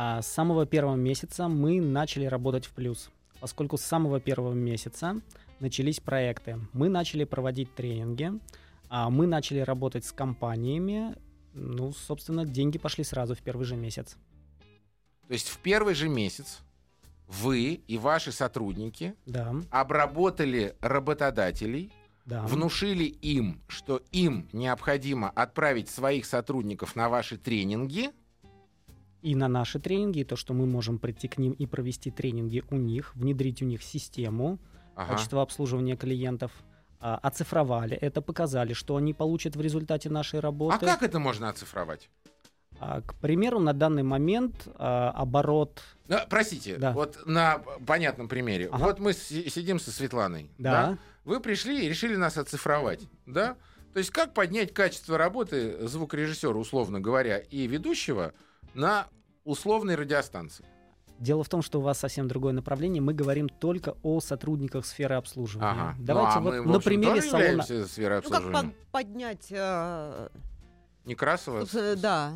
А, 0.00 0.22
С 0.22 0.28
самого 0.28 0.64
первого 0.64 0.94
месяца 0.94 1.48
мы 1.48 1.80
начали 1.80 2.24
работать 2.26 2.66
в 2.66 2.70
плюс, 2.70 3.10
поскольку 3.40 3.76
с 3.76 3.80
самого 3.80 4.20
первого 4.20 4.52
месяца 4.52 5.20
начались 5.58 5.98
проекты. 5.98 6.60
Мы 6.72 6.88
начали 6.88 7.24
проводить 7.24 7.74
тренинги, 7.74 8.30
а, 8.88 9.10
мы 9.10 9.26
начали 9.26 9.58
работать 9.58 10.04
с 10.04 10.12
компаниями. 10.12 11.16
Ну, 11.52 11.92
собственно, 11.92 12.44
деньги 12.46 12.78
пошли 12.78 13.02
сразу 13.02 13.34
в 13.34 13.40
первый 13.42 13.64
же 13.66 13.74
месяц. 13.74 14.16
То 15.26 15.32
есть 15.32 15.48
в 15.48 15.58
первый 15.58 15.94
же 15.94 16.08
месяц 16.08 16.60
вы 17.26 17.80
и 17.88 17.98
ваши 17.98 18.30
сотрудники 18.30 19.16
Да, 19.26 19.52
обработали 19.72 20.76
работодателей, 20.80 21.92
да. 22.24 22.42
внушили 22.42 23.02
им, 23.06 23.60
что 23.66 24.00
им 24.12 24.48
необходимо 24.52 25.30
отправить 25.30 25.88
своих 25.88 26.24
сотрудников 26.24 26.94
на 26.94 27.08
ваши 27.08 27.36
тренинги. 27.36 28.10
И 29.22 29.34
на 29.34 29.48
наши 29.48 29.78
тренинги, 29.80 30.20
и 30.20 30.24
то, 30.24 30.36
что 30.36 30.54
мы 30.54 30.66
можем 30.66 30.98
прийти 30.98 31.26
к 31.28 31.38
ним 31.38 31.52
и 31.52 31.66
провести 31.66 32.10
тренинги 32.10 32.62
у 32.70 32.76
них, 32.76 33.14
внедрить 33.16 33.62
у 33.62 33.64
них 33.64 33.82
систему, 33.82 34.58
Ага. 34.94 35.12
качество 35.14 35.42
обслуживания 35.42 35.96
клиентов, 35.96 36.52
а, 37.00 37.16
оцифровали 37.16 37.96
это, 37.96 38.20
показали, 38.22 38.72
что 38.72 38.96
они 38.96 39.14
получат 39.14 39.56
в 39.56 39.60
результате 39.60 40.08
нашей 40.10 40.38
А 40.38 40.42
работы. 40.42 40.86
как 40.86 41.02
это 41.02 41.18
можно 41.18 41.48
оцифровать? 41.48 42.10
А, 42.80 43.00
К 43.00 43.14
примеру, 43.16 43.58
на 43.58 43.72
данный 43.72 44.04
момент 44.04 44.68
а, 44.76 45.10
оборот... 45.10 45.82
Ну, 46.06 46.16
простите, 46.30 46.76
Да. 46.76 46.92
вот 46.92 47.18
на 47.26 47.58
понятном 47.86 48.28
примере. 48.28 48.68
Ага. 48.70 48.84
Вот 48.84 48.98
мы 49.00 49.12
си- 49.14 49.48
сидим 49.50 49.80
со 49.80 49.90
Светланой. 49.90 50.50
Да. 50.58 50.96
Вы 51.24 51.40
пришли 51.40 51.84
и 51.84 51.88
решили 51.88 52.14
нас 52.16 52.36
оцифровать. 52.38 53.00
Да? 53.26 53.56
То 53.94 53.98
есть 53.98 54.10
как 54.10 54.32
поднять 54.32 54.72
качество 54.72 55.18
работы 55.18 55.86
звукорежиссера, 55.88 56.56
условно 56.56 57.00
говоря, 57.00 57.38
и 57.38 57.66
ведущего 57.66 58.32
на 58.74 59.06
условной 59.44 59.94
радиостанции? 59.94 60.64
Дело 61.18 61.42
в 61.42 61.48
том, 61.48 61.62
что 61.62 61.80
у 61.80 61.82
вас 61.82 61.98
совсем 61.98 62.28
другое 62.28 62.52
направление. 62.52 63.02
Мы 63.02 63.12
говорим 63.12 63.48
только 63.48 63.96
о 64.04 64.20
сотрудниках 64.20 64.86
сферы 64.86 65.16
обслуживания. 65.16 65.70
Ага. 65.70 65.94
Давайте 65.98 66.30
Ну, 66.30 66.36
а 66.36 66.40
вот 66.40 66.64
мы, 66.66 66.72
на 66.74 66.80
примере 66.80 67.22
салона... 67.22 67.62
сферой 67.62 68.20
Ну, 68.22 68.30
как 68.30 68.52
под- 68.52 68.74
поднять, 68.92 69.46
э, 69.50 70.28
Некрасова? 71.04 71.66
э, 71.74 71.96
да, 71.96 72.32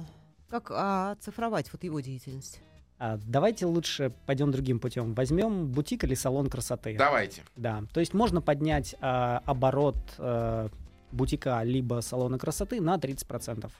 как 0.50 0.70
а, 0.72 1.12
оцифровать 1.12 1.72
вот 1.72 1.84
его 1.84 2.00
деятельность? 2.00 2.60
А, 2.98 3.18
давайте 3.24 3.66
лучше 3.66 4.12
пойдем 4.26 4.50
другим 4.50 4.80
путем. 4.80 5.14
Возьмем 5.14 5.68
бутик 5.68 6.02
или 6.04 6.14
салон 6.14 6.48
красоты. 6.48 6.96
Давайте. 6.98 7.42
Да, 7.56 7.84
то 7.92 8.00
есть 8.00 8.14
можно 8.14 8.40
поднять 8.40 8.96
а, 9.00 9.42
оборот 9.46 9.96
а, 10.18 10.68
бутика 11.12 11.62
либо 11.62 12.00
салона 12.00 12.38
красоты 12.38 12.80
на 12.80 12.96
30%. 12.96 13.70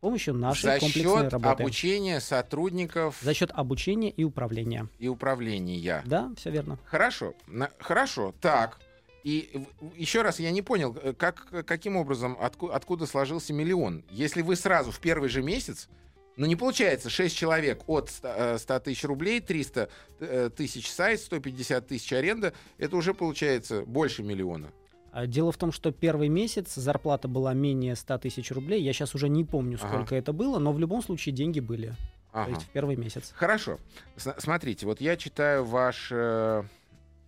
Помощью 0.00 0.34
нашей 0.34 0.62
За 0.62 0.78
комплексной 0.78 1.22
счет 1.24 1.32
работы. 1.32 1.62
обучения 1.62 2.20
сотрудников 2.20 3.18
За 3.20 3.34
счет 3.34 3.50
обучения 3.52 4.10
и 4.10 4.22
управления. 4.22 4.88
и 4.98 5.08
управления. 5.08 6.02
Да, 6.06 6.30
все 6.36 6.50
верно. 6.50 6.78
Хорошо, 6.84 7.34
на- 7.48 7.70
хорошо, 7.80 8.32
так. 8.40 8.78
И 9.24 9.64
еще 9.96 10.22
раз, 10.22 10.38
я 10.38 10.52
не 10.52 10.62
понял, 10.62 10.96
э, 11.02 11.12
как, 11.12 11.48
каким 11.66 11.96
образом, 11.96 12.36
отку- 12.40 12.70
откуда 12.70 13.06
сложился 13.06 13.52
миллион? 13.52 14.04
Если 14.10 14.42
вы 14.42 14.54
сразу 14.54 14.92
в 14.92 15.00
первый 15.00 15.28
же 15.28 15.42
месяц, 15.42 15.88
ну 16.36 16.46
не 16.46 16.54
получается, 16.54 17.10
6 17.10 17.36
человек 17.36 17.82
от 17.88 18.08
100 18.10 18.28
э, 18.28 18.58
100 18.58 18.78
тысяч 18.78 19.02
рублей, 19.04 19.40
300 19.40 19.88
э, 20.20 20.50
тысяч 20.56 20.88
сайт, 20.88 21.20
150 21.20 21.88
тысяч 21.88 22.12
аренда, 22.12 22.52
это 22.78 22.96
уже 22.96 23.12
получается 23.14 23.82
больше 23.82 24.22
миллиона. 24.22 24.70
А, 25.12 25.26
Дело 25.26 25.52
в 25.52 25.56
том, 25.56 25.72
что 25.72 25.90
первый 25.92 26.28
месяц 26.28 26.74
зарплата 26.74 27.28
была 27.28 27.54
менее 27.54 27.96
100 27.96 28.18
тысяч 28.18 28.50
рублей. 28.52 28.82
Я 28.82 28.92
сейчас 28.92 29.14
уже 29.14 29.28
не 29.28 29.44
помню, 29.44 29.78
Ага. 29.80 29.88
сколько 29.88 30.14
это 30.14 30.32
было, 30.32 30.58
но 30.58 30.72
в 30.72 30.78
любом 30.78 31.02
случае 31.02 31.34
деньги 31.34 31.60
были. 31.60 31.88
То 32.32 32.42
Ага. 32.42 32.50
есть 32.50 32.62
в 32.62 32.68
первый 32.68 32.96
месяц. 32.96 33.32
Хорошо. 33.34 33.78
С- 34.16 34.34
смотрите, 34.38 34.86
вот 34.86 35.00
я 35.00 35.16
читаю 35.16 35.64
ваш... 35.64 36.08
э, 36.12 36.62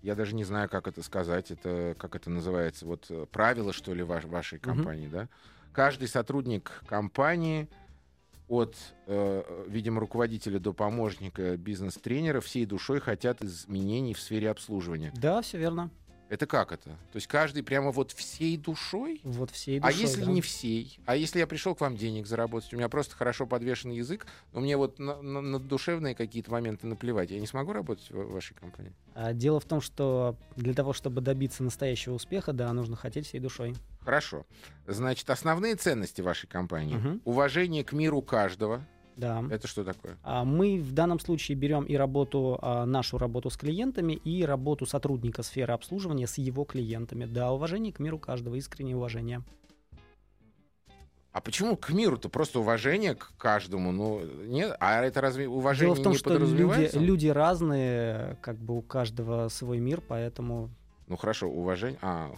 Я 0.02 0.14
даже 0.14 0.34
не 0.34 0.44
знаю, 0.44 0.68
как 0.68 0.88
это 0.88 1.02
сказать. 1.02 1.50
Это 1.50 1.94
как 1.98 2.14
это 2.16 2.30
называется? 2.30 2.86
Вот 2.86 3.06
э, 3.10 3.26
правила, 3.30 3.72
что 3.72 3.92
ли, 3.94 4.02
ваш- 4.02 4.24
вашей 4.24 4.58
компании, 4.58 5.08
да? 5.08 5.28
Каждый 5.72 6.08
сотрудник 6.08 6.82
компании 6.86 7.68
от, 8.48 8.76
э, 9.06 9.64
видимо, 9.68 10.00
руководителя 10.00 10.58
до 10.58 10.72
помощника 10.72 11.56
бизнес-тренера 11.56 12.40
всей 12.40 12.66
душой 12.66 12.98
хотят 13.00 13.42
изменений 13.44 14.12
в 14.14 14.20
сфере 14.20 14.50
обслуживания. 14.50 15.12
Да, 15.16 15.40
все 15.42 15.56
верно. 15.58 15.90
Это 16.30 16.46
как 16.46 16.70
это? 16.70 16.90
То 16.90 17.16
есть 17.16 17.26
каждый 17.26 17.64
прямо 17.64 17.90
вот 17.90 18.12
всей 18.12 18.56
душой? 18.56 19.20
Вот 19.24 19.50
всей 19.50 19.80
А 19.80 19.88
душой, 19.88 20.00
если 20.02 20.24
да. 20.24 20.30
не 20.30 20.40
всей? 20.40 21.00
А 21.04 21.16
если 21.16 21.40
я 21.40 21.46
пришел 21.48 21.74
к 21.74 21.80
вам 21.80 21.96
денег 21.96 22.28
заработать, 22.28 22.72
у 22.72 22.76
меня 22.76 22.88
просто 22.88 23.16
хорошо 23.16 23.48
подвешен 23.48 23.90
язык, 23.90 24.28
но 24.52 24.60
мне 24.60 24.76
вот 24.76 25.00
на, 25.00 25.20
на- 25.20 25.40
на 25.40 25.58
душевные 25.58 26.14
какие-то 26.14 26.52
моменты 26.52 26.86
наплевать, 26.86 27.32
я 27.32 27.40
не 27.40 27.48
смогу 27.48 27.72
работать 27.72 28.08
в, 28.10 28.14
в 28.14 28.32
вашей 28.32 28.54
компании? 28.54 28.92
А, 29.14 29.32
Дело 29.32 29.58
в 29.58 29.64
том, 29.64 29.80
что 29.80 30.36
для 30.54 30.72
того, 30.72 30.92
чтобы 30.92 31.20
добиться 31.20 31.64
настоящего 31.64 32.14
успеха, 32.14 32.52
да, 32.52 32.72
нужно 32.72 32.94
хотеть 32.94 33.26
всей 33.26 33.40
душой. 33.40 33.74
Хорошо. 34.02 34.46
Значит, 34.86 35.28
основные 35.30 35.74
ценности 35.74 36.20
вашей 36.20 36.46
компании. 36.46 36.94
Мгм. 36.94 37.22
Уважение 37.24 37.82
к 37.82 37.92
миру 37.92 38.22
каждого. 38.22 38.86
Да. 39.20 39.44
Это 39.50 39.68
что 39.68 39.84
такое? 39.84 40.16
А, 40.22 40.44
Мы 40.44 40.78
в 40.80 40.92
данном 40.92 41.20
случае 41.20 41.56
берем 41.56 41.84
и 41.84 41.94
работу, 41.94 42.58
а, 42.62 42.86
нашу 42.86 43.18
работу 43.18 43.50
с 43.50 43.56
клиентами, 43.56 44.14
и 44.14 44.44
работу 44.44 44.86
сотрудника 44.86 45.42
сферы 45.42 45.74
обслуживания 45.74 46.26
с 46.26 46.38
его 46.38 46.64
клиентами. 46.64 47.26
Да, 47.26 47.52
уважение 47.52 47.92
к 47.92 47.98
миру 47.98 48.18
каждого, 48.18 48.54
искреннее 48.54 48.96
уважение. 48.96 49.42
А 51.32 51.40
почему 51.40 51.76
к 51.76 51.90
миру-то 51.90 52.28
просто 52.28 52.58
уважение 52.58 53.14
к 53.14 53.32
каждому? 53.36 53.92
Ну, 53.92 54.22
нет? 54.46 54.74
А 54.80 55.02
это 55.02 55.20
разве 55.20 55.46
уважение 55.48 55.94
Дело 55.94 56.00
в 56.00 56.02
том, 56.02 56.12
не 56.12 56.18
что 56.18 56.36
люди, 56.36 56.96
люди 56.96 57.28
разные, 57.28 58.36
как 58.40 58.56
бы 58.56 58.78
у 58.78 58.82
каждого 58.82 59.48
свой 59.48 59.78
мир, 59.78 60.00
поэтому 60.00 60.70
Ну 61.06 61.16
хорошо, 61.16 61.48
уважение. 61.48 61.98
А, 62.02 62.32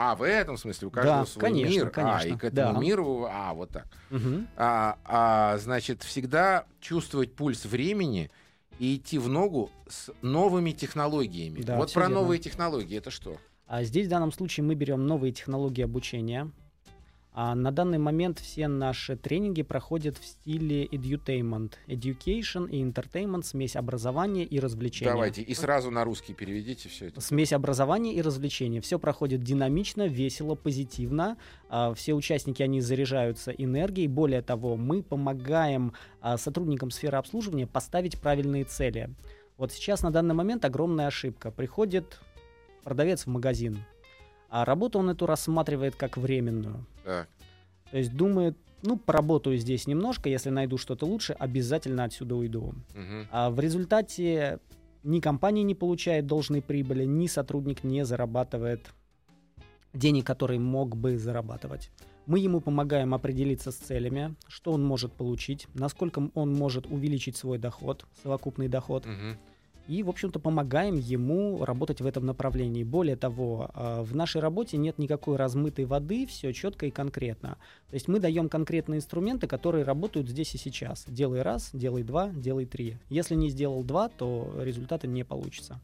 а, 0.00 0.14
в 0.14 0.22
этом 0.22 0.56
смысле 0.56 0.86
у 0.86 0.90
каждого 0.92 1.18
Да, 1.18 1.26
свой 1.26 1.42
конечно, 1.42 1.70
мир. 1.72 1.86
А, 1.88 1.90
конечно, 1.90 2.28
и 2.28 2.36
к 2.36 2.44
этому 2.44 2.74
да. 2.74 2.80
миру. 2.80 3.26
А, 3.28 3.52
вот 3.52 3.70
так. 3.70 3.88
Мгм. 4.10 4.46
А, 4.56 4.96
а, 5.04 5.58
значит, 5.58 6.04
всегда 6.04 6.66
чувствовать 6.80 7.34
пульс 7.34 7.64
времени 7.64 8.30
и 8.78 8.94
идти 8.94 9.18
в 9.18 9.28
ногу 9.28 9.72
с 9.88 10.12
новыми 10.22 10.70
технологиями. 10.70 11.62
Да, 11.62 11.76
вот 11.76 11.92
про 11.92 12.02
верно. 12.02 12.20
новые 12.20 12.38
технологии 12.38 12.96
это 12.96 13.10
что? 13.10 13.38
А 13.66 13.82
здесь 13.82 14.06
в 14.06 14.10
данном 14.10 14.30
случае 14.30 14.62
мы 14.62 14.76
берем 14.76 15.04
новые 15.04 15.32
технологии 15.32 15.82
обучения. 15.82 16.48
А 17.40 17.54
на 17.54 17.70
данный 17.70 17.98
момент 17.98 18.40
все 18.40 18.66
наши 18.66 19.14
тренинги 19.16 19.62
проходят 19.62 20.18
в 20.18 20.26
стиле 20.26 20.86
edutainment. 20.86 21.74
Education 21.86 22.68
и 22.68 22.82
entertainment, 22.82 23.44
смесь 23.44 23.76
образования 23.76 24.42
и 24.42 24.58
развлечения. 24.58 25.12
Давайте 25.12 25.42
и 25.42 25.54
сразу 25.54 25.92
на 25.92 26.02
русский 26.02 26.34
переведите 26.34 26.88
все 26.88 27.06
это. 27.06 27.20
Смесь 27.20 27.52
образования 27.52 28.12
и 28.14 28.22
развлечения. 28.22 28.80
Все 28.80 28.98
проходит 28.98 29.44
динамично, 29.44 30.08
весело, 30.08 30.56
позитивно. 30.56 31.36
А, 31.68 31.94
Все 31.94 32.14
участники, 32.14 32.60
они 32.60 32.80
заряжаются 32.80 33.52
энергией. 33.52 34.08
Более 34.08 34.42
того, 34.42 34.76
мы 34.76 35.04
помогаем 35.04 35.92
а, 36.20 36.38
сотрудникам 36.38 36.90
сферы 36.90 37.18
обслуживания 37.18 37.68
поставить 37.68 38.20
правильные 38.20 38.64
цели. 38.64 39.10
Вот 39.58 39.70
сейчас 39.70 40.02
на 40.02 40.10
данный 40.10 40.34
момент 40.34 40.64
огромная 40.64 41.06
ошибка. 41.06 41.52
Приходит 41.52 42.18
продавец 42.82 43.26
в 43.26 43.28
магазин, 43.28 43.78
а 44.48 44.64
работу 44.64 44.98
он 44.98 45.10
эту 45.10 45.26
рассматривает 45.26 45.94
как 45.94 46.16
временную. 46.16 46.86
Так. 47.04 47.28
То 47.90 47.98
есть 47.98 48.14
думает, 48.14 48.56
ну, 48.82 48.96
поработаю 48.96 49.56
здесь 49.56 49.86
немножко, 49.86 50.28
если 50.28 50.50
найду 50.50 50.78
что-то 50.78 51.06
лучше, 51.06 51.32
обязательно 51.32 52.04
отсюда 52.04 52.36
уйду. 52.36 52.74
Мгм. 52.94 53.26
А 53.30 53.50
в 53.50 53.58
результате 53.60 54.60
ни 55.02 55.20
компания 55.20 55.62
не 55.62 55.74
получает 55.74 56.26
должной 56.26 56.62
прибыли, 56.62 57.04
ни 57.04 57.26
сотрудник 57.26 57.84
не 57.84 58.04
зарабатывает 58.04 58.92
денег, 59.92 60.26
которые 60.26 60.60
мог 60.60 60.96
бы 60.96 61.18
зарабатывать. 61.18 61.90
Мы 62.26 62.40
ему 62.40 62.60
помогаем 62.60 63.14
определиться 63.14 63.70
с 63.70 63.76
целями, 63.76 64.34
что 64.48 64.72
он 64.72 64.84
может 64.84 65.12
получить, 65.14 65.66
насколько 65.72 66.30
он 66.34 66.52
может 66.52 66.86
увеличить 66.86 67.36
свой 67.36 67.58
доход, 67.58 68.04
совокупный 68.22 68.68
доход, 68.68 69.06
Мгм. 69.06 69.38
И, 69.88 70.02
в 70.02 70.10
общем-то, 70.10 70.38
помогаем 70.38 70.96
ему 70.96 71.64
работать 71.64 72.00
в 72.00 72.06
этом 72.06 72.26
направлении. 72.26 72.84
Более 72.84 73.16
того, 73.16 73.70
а, 73.72 74.02
в 74.02 74.14
нашей 74.14 74.40
работе 74.40 74.76
нет 74.76 74.98
никакой 74.98 75.36
размытой 75.36 75.86
воды, 75.86 76.26
все 76.26 76.52
четко 76.52 76.86
и 76.86 76.90
конкретно. 76.90 77.56
То 77.88 77.94
есть 77.94 78.06
мы 78.06 78.20
даем 78.20 78.50
конкретные 78.50 78.98
инструменты, 78.98 79.46
которые 79.46 79.84
работают 79.84 80.28
здесь 80.28 80.54
и 80.54 80.58
сейчас. 80.58 81.04
Делай 81.08 81.40
раз, 81.40 81.70
делай 81.72 82.02
два, 82.02 82.28
делай 82.28 82.66
три. 82.66 82.98
Если 83.08 83.34
не 83.34 83.48
сделал 83.48 83.82
два, 83.82 84.10
то 84.10 84.52
результата 84.60 85.06
не 85.06 85.24
получится. 85.24 85.80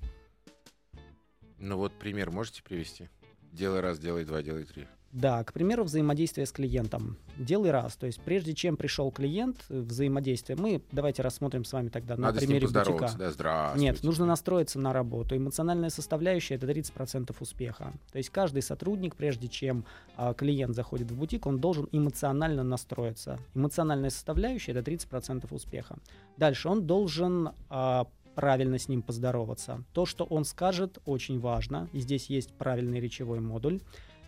Ну 1.59 1.79
вот 1.79 1.93
пример 1.95 2.31
можете 2.31 2.63
привести? 2.63 3.09
Делай 3.53 3.81
раз, 3.81 3.99
делай 3.99 4.27
два, 4.27 4.43
делай 4.43 4.65
три. 4.65 4.87
Да, 5.15 5.45
к 5.45 5.53
примеру, 5.53 5.85
взаимодействие 5.85 6.45
с 6.45 6.51
клиентом. 6.51 7.17
Делай 7.39 7.71
раз. 7.71 7.95
То 7.95 8.07
есть 8.07 8.21
прежде 8.21 8.53
чем 8.53 8.77
пришел 8.77 9.13
клиент, 9.13 9.65
э, 9.69 9.81
взаимодействие. 9.81 10.59
Мы 10.59 10.83
давайте 10.91 11.23
рассмотрим 11.23 11.65
с 11.65 11.73
вами 11.73 11.89
тогда 11.89 12.17
на 12.17 12.23
Надо 12.23 12.41
с 12.41 12.43
ним 12.43 12.59
примере 12.59 12.67
бутика. 12.67 13.17
да, 13.17 13.31
здравствуйте. 13.31 13.87
Нет, 13.87 14.03
нужно 14.03 14.27
настроиться 14.27 14.81
на 14.81 14.93
работу. 14.93 15.37
Эмоциональная 15.37 15.91
составляющая 15.91 16.57
это 16.57 16.67
30% 16.67 17.33
успеха. 17.39 17.93
То 18.11 18.19
есть 18.19 18.31
каждый 18.31 18.63
сотрудник, 18.63 19.15
прежде 19.15 19.47
чем 19.47 19.85
а, 20.17 20.35
клиент 20.35 20.75
заходит 20.75 21.09
в 21.13 21.17
бутик, 21.17 21.47
он 21.47 21.61
должен 21.61 21.89
эмоционально 21.93 22.65
настроиться. 22.65 23.39
Эмоциональная 23.55 24.11
составляющая 24.11 24.73
это 24.73 24.91
30% 24.91 25.47
успеха. 25.55 25.97
Дальше 26.39 26.69
он 26.69 26.89
должен 26.89 27.51
а, 27.71 28.09
правильно 28.35 28.81
с 28.81 28.89
ним 28.89 29.03
поздороваться. 29.03 29.85
То, 29.93 30.07
что 30.07 30.25
он 30.25 30.45
скажет, 30.45 30.99
очень 31.05 31.39
важно. 31.39 31.89
И 31.93 32.01
здесь 32.01 32.27
есть 32.27 32.53
правильный 32.55 32.99
речевой 32.99 33.39
модуль. 33.39 33.81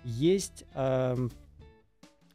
Есть 0.06 0.64
эм, 0.74 1.30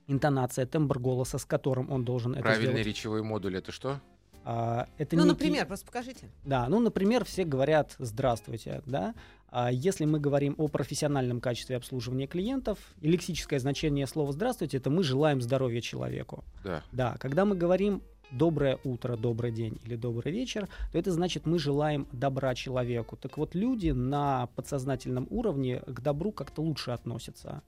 интонация, 0.08 0.66
тембр 0.66 1.00
голоса, 1.00 1.38
с 1.38 1.46
которым 1.46 1.90
он 1.90 2.04
должен 2.04 2.34
это 2.34 2.42
Правильный 2.42 2.68
сделать. 2.74 2.86
речевой 2.88 3.24
модуль 3.24 3.56
это 3.58 3.72
что? 3.72 4.00
А, 4.44 4.88
это 4.98 5.16
Ну, 5.16 5.22
некий- 5.24 5.34
например, 5.34 5.66
просто 5.68 5.86
покажите. 5.86 6.30
Да, 6.44 6.68
ну, 6.68 6.80
например, 6.80 7.24
все 7.24 7.46
говорят 7.46 7.96
«здравствуйте», 8.00 8.82
да. 8.86 9.14
А 9.50 9.72
если 9.72 10.06
мы 10.06 10.20
говорим 10.20 10.56
о 10.58 10.68
профессиональном 10.68 11.40
качестве 11.40 11.76
обслуживания 11.78 12.26
клиентов, 12.28 12.80
и 13.02 13.08
лексическое 13.10 13.60
значение 13.60 14.08
слова 14.08 14.32
«здравствуйте»— 14.34 14.78
это 14.80 14.90
мы 14.90 15.04
желаем 15.04 15.42
здоровья 15.42 15.80
человеку. 15.80 16.44
Да. 16.64 16.84
Да, 16.92 17.18
когда 17.20 17.46
мы 17.46 17.56
говорим 17.56 18.02
доброе 18.32 18.80
утро, 18.84 19.16
добрый 19.18 19.52
день 19.52 19.80
или 19.86 19.96
добрый 19.96 20.32
вечер, 20.32 20.68
то 20.92 20.98
это 20.98 21.12
значит 21.12 21.46
мы 21.46 21.60
желаем 21.60 22.08
добра 22.12 22.56
человеку. 22.56 23.18
Так 23.18 23.38
вот, 23.38 23.56
люди 23.56 23.90
на 23.90 24.48
подсознательном 24.56 25.28
уровне 25.30 25.82
к 25.86 26.00
добру 26.02 26.32
как-то 26.32 26.62
лучше 26.62 26.92
относятся. 26.92 27.62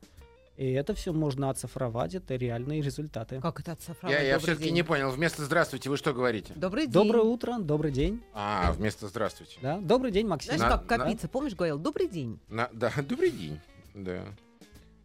И 0.56 0.71
это 0.71 0.93
все 0.93 1.13
можно 1.13 1.49
оцифровать, 1.49 2.13
это 2.13 2.36
реальные 2.36 2.82
результаты. 2.82 3.41
Как 3.41 3.60
это 3.60 3.71
оцифровать? 3.71 4.15
Я, 4.19 4.23
я 4.23 4.39
все-таки 4.39 4.69
не 4.69 4.84
понял. 4.84 5.10
Вместо 5.10 5.43
здравствуйте 5.43 5.89
вы 5.89 5.97
что 5.97 6.13
говорите? 6.13 6.54
Добрый 6.56 6.84
день. 6.84 6.93
Доброе 6.93 7.23
утро, 7.23 7.58
добрый 7.58 7.91
день. 7.91 8.21
А, 8.34 8.71
вместо 8.73 9.08
здравствуйте. 9.08 9.58
Да? 9.63 9.80
Добрый 9.80 10.12
день, 10.12 10.28
Максим. 10.28 10.56
Знаешь, 10.56 10.62
На- 10.62 10.78
как 10.78 10.86
копиться? 10.86 11.28
Помнишь, 11.28 11.56
говорил, 11.56 11.80
добрый 11.80 12.08
день. 12.08 12.39
На- 12.49 12.69
да, 12.71 12.91
добрый 13.10 13.32
день. 13.32 13.60
Да. 13.95 14.26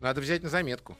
Надо 0.00 0.20
взять 0.20 0.42
на 0.42 0.50
заметку. 0.50 0.98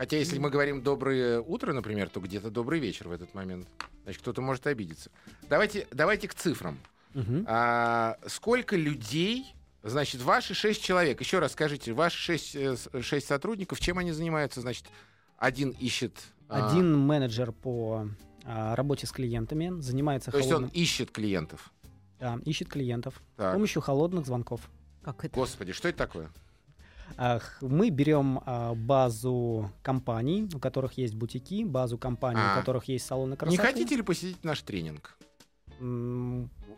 Хотя, 0.00 0.16
если 0.16 0.38
мы 0.38 0.48
говорим 0.48 0.80
доброе 0.80 1.42
утро, 1.42 1.74
например, 1.74 2.08
то 2.08 2.20
где-то 2.20 2.50
добрый 2.50 2.80
вечер 2.80 3.06
в 3.08 3.12
этот 3.12 3.34
момент. 3.34 3.68
Значит, 4.04 4.22
кто-то 4.22 4.40
может 4.40 4.66
обидеться. 4.66 5.10
Давайте, 5.46 5.86
давайте 5.90 6.26
к 6.26 6.32
цифрам. 6.32 6.78
Мгм. 7.12 7.44
А, 7.46 8.16
сколько 8.26 8.76
людей, 8.76 9.54
значит, 9.82 10.22
ваши 10.22 10.54
шесть 10.54 10.82
человек, 10.82 11.20
еще 11.20 11.38
раз 11.38 11.52
скажите, 11.52 11.92
ваши 11.92 12.16
шесть, 12.16 12.56
э, 12.56 12.78
с- 12.78 12.88
шесть 13.02 13.26
сотрудников, 13.26 13.78
чем 13.78 13.98
они 13.98 14.12
занимаются? 14.12 14.62
Значит, 14.62 14.86
один 15.36 15.68
ищет... 15.72 16.14
а, 16.48 16.70
Один 16.70 16.96
менеджер 16.98 17.52
по 17.52 18.08
а, 18.46 18.74
работе 18.76 19.06
с 19.06 19.12
клиентами 19.12 19.82
занимается 19.82 20.30
То 20.30 20.38
есть 20.38 20.48
он 20.50 20.60
холодным, 20.62 20.82
ищет 20.82 21.10
клиентов. 21.10 21.70
да, 22.18 22.38
ищет 22.46 22.68
клиентов 22.70 23.20
с 23.34 23.36
Так. 23.36 23.52
помощью 23.52 23.82
холодных 23.82 24.24
звонков. 24.24 24.62
Как 25.02 25.26
это? 25.26 25.34
Господи, 25.34 25.72
что 25.72 25.88
это 25.88 25.98
такое? 25.98 26.30
Мы 27.60 27.90
берем 27.90 28.40
а, 28.46 28.74
базу 28.74 29.70
компаний, 29.82 30.48
у 30.54 30.58
которых 30.58 30.94
есть 30.98 31.14
бутики, 31.14 31.64
базу 31.64 31.98
компаний, 31.98 32.40
А. 32.42 32.56
у 32.56 32.60
которых 32.60 32.84
есть 32.88 33.06
салоны 33.06 33.32
Не 33.32 33.36
красоты. 33.36 33.62
хотите 33.62 33.96
ли 33.96 34.02
посетить 34.02 34.44
наш 34.44 34.62
тренинг? 34.62 35.16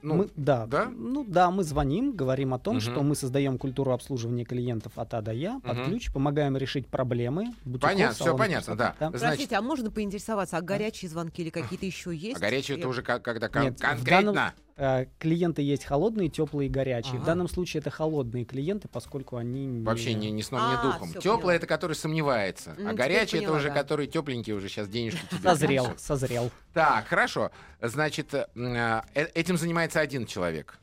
Ну, 0.03 0.15
мы, 0.17 0.29
да, 0.37 0.67
да? 0.67 0.87
Ну 0.95 1.25
да, 1.25 1.51
мы 1.51 1.63
звоним, 1.65 2.13
говорим 2.13 2.53
о 2.55 2.59
том, 2.59 2.77
Мгм. 2.77 2.81
что 2.81 3.03
мы 3.03 3.15
создаем 3.15 3.57
культуру 3.59 3.93
обслуживания 3.93 4.45
клиентов 4.45 4.93
от 4.97 5.15
А 5.15 5.23
до 5.23 5.33
Я, 5.33 5.61
под 5.61 5.77
Мгм. 5.79 5.85
ключ, 5.87 6.13
помогаем 6.13 6.57
решить 6.57 6.87
проблемы. 6.89 7.53
бутиков, 7.65 7.91
Понятно, 7.93 8.15
салонов 8.17 8.39
понятно, 8.39 8.77
красоты. 8.77 8.97
да. 8.99 9.09
Значит- 9.11 9.27
Простите, 9.29 9.57
а 9.57 9.63
можно 9.63 9.91
поинтересоваться, 9.91 10.57
а 10.57 10.61
горячие 10.61 11.09
звонки 11.09 11.43
или 11.43 11.51
какие-то 11.51 11.87
еще 11.87 12.15
есть? 12.15 12.37
а 12.37 12.41
горячее 12.41 12.77
это 12.79 12.87
Я- 12.87 12.89
уже 12.89 13.03
как- 13.03 13.23
когда 13.23 13.49
кон- 13.49 13.63
Нет, 13.63 13.79
в 13.79 13.83
конкретно. 13.83 14.33
данном- 14.33 14.53
Э, 14.75 15.05
Клиенты 15.19 15.61
есть 15.61 15.85
холодные, 15.85 16.31
теплые 16.31 16.67
и 16.69 16.71
горячие. 16.71 17.13
В 17.13 17.17
Ага. 17.17 17.27
данном 17.27 17.49
случае 17.49 17.83
это 17.83 17.91
холодные 17.91 18.47
клиенты, 18.47 18.89
поскольку 18.89 19.37
они 19.37 19.67
не- 19.67 19.85
Вообще 19.85 20.15
ни, 20.15 20.29
ни 20.29 20.41
сном, 20.41 20.61
ни 20.63 20.75
А, 20.75 20.83
духом. 20.83 21.13
поняла. 21.13 21.55
это 21.55 21.67
который 21.67 21.95
сомневается. 21.95 22.75
М, 22.79 22.89
а 22.89 22.93
горячий 22.95 23.37
это 23.37 23.45
поняла, 23.47 23.59
уже 23.59 23.69
да. 23.69 23.75
который 23.75 24.07
тепленький 24.07 24.55
уже 24.55 24.69
сейчас 24.71 24.89
денежки 24.89 25.21
тебе. 25.31 25.41
Созрел, 25.43 25.89
созрел. 25.99 26.51
Так, 26.73 27.07
хорошо. 27.07 27.51
Значит, 27.83 28.33
э, 28.33 28.47
э, 28.57 29.27
этим 29.35 29.59
занимается 29.59 29.92
один 30.01 30.27
человек. 30.27 30.79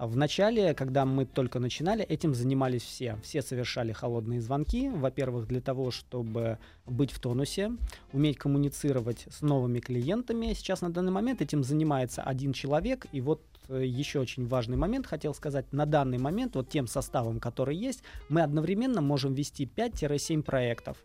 А 0.00 0.06
В 0.06 0.16
начале, 0.16 0.72
когда 0.72 1.04
мы 1.04 1.26
только 1.26 1.58
начинали, 1.58 2.02
этим 2.02 2.34
занимались 2.34 2.80
все. 2.80 3.18
Все 3.22 3.42
совершали 3.42 3.92
холодные 3.92 4.40
звонки. 4.40 4.88
Во-первых, 4.88 5.46
для 5.46 5.60
того, 5.60 5.90
чтобы 5.90 6.58
быть 6.86 7.10
в 7.10 7.20
тонусе, 7.20 7.72
уметь 8.14 8.38
коммуницировать 8.38 9.26
с 9.28 9.42
новыми 9.42 9.78
клиентами. 9.78 10.54
Сейчас 10.54 10.80
на 10.80 10.90
данный 10.90 11.12
момент 11.12 11.42
этим 11.42 11.62
занимается 11.62 12.22
один 12.22 12.54
человек. 12.54 13.08
И 13.12 13.20
вот 13.20 13.42
э, 13.68 13.84
еще 13.84 14.20
очень 14.20 14.46
важный 14.46 14.78
момент 14.78 15.06
хотел 15.06 15.34
сказать. 15.34 15.70
На 15.70 15.84
данный 15.84 16.16
момент, 16.16 16.56
вот 16.56 16.70
тем 16.70 16.86
составом, 16.86 17.38
который 17.38 17.76
есть, 17.76 18.02
мы 18.30 18.40
одновременно 18.40 19.02
можем 19.02 19.34
вести 19.34 19.66
5-7 19.66 20.42
проектов 20.42 20.96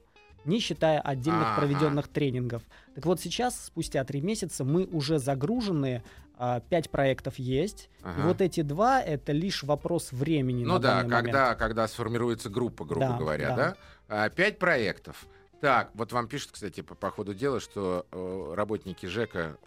не 0.46 0.60
считая 0.60 1.00
отдельных 1.00 1.48
Ага. 1.50 1.60
проведенных 1.62 2.08
тренингов. 2.08 2.64
Так 2.96 3.06
вот 3.06 3.20
сейчас, 3.20 3.66
спустя 3.66 4.04
три 4.04 4.22
месяца, 4.22 4.64
мы 4.64 4.86
уже 4.86 5.20
загружены, 5.20 6.04
а, 6.38 6.60
пять 6.60 6.90
проектов 6.90 7.40
есть, 7.40 7.90
и 8.00 8.04
Ага. 8.04 8.22
вот 8.28 8.42
эти 8.42 8.62
два 8.62 9.02
это 9.02 9.32
лишь 9.32 9.64
вопрос 9.64 10.12
времени. 10.12 10.66
Ну 10.66 10.74
на 10.74 10.80
да, 10.80 11.04
когда, 11.04 11.42
момент. 11.44 11.60
когда 11.60 11.88
сформируется 11.88 12.50
группа, 12.50 12.84
грубо 12.86 13.08
Да, 13.10 13.18
говоря, 13.18 13.48
да? 13.50 13.56
да. 13.56 13.76
А, 14.08 14.30
Пять 14.30 14.60
проектов. 14.60 15.26
Так, 15.62 15.90
вот 15.94 16.12
вам 16.12 16.28
пишут, 16.28 16.52
кстати, 16.52 16.82
по, 16.82 16.94
по 16.96 17.10
ходу 17.10 17.34
дела, 17.34 17.60
что 17.60 18.06
э, 18.12 18.54
работники 18.56 19.06
ЖЭКа 19.06 19.58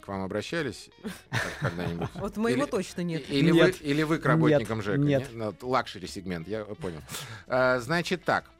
к 0.00 0.08
вам 0.08 0.22
обращались 0.22 0.90
когда-нибудь? 1.60 2.08
Вот 2.16 2.36
моего 2.36 2.64
Или- 2.64 2.70
точно 2.70 3.00
нет. 3.02 3.22
Или, 3.30 3.52
Нет. 3.52 3.80
Вы, 3.80 3.86
или 3.86 4.02
вы 4.02 4.18
к 4.18 4.26
работникам 4.26 4.78
Нет, 4.78 4.84
ЖЭКа? 4.84 4.98
нет. 4.98 5.28
Ну, 5.32 5.44
вот 5.46 5.62
luxury 5.62 6.06
сегмент, 6.08 6.48
я 6.48 6.64
понял. 6.64 7.00
А, 7.46 7.78
Значит 7.78 8.24
так, 8.24 8.50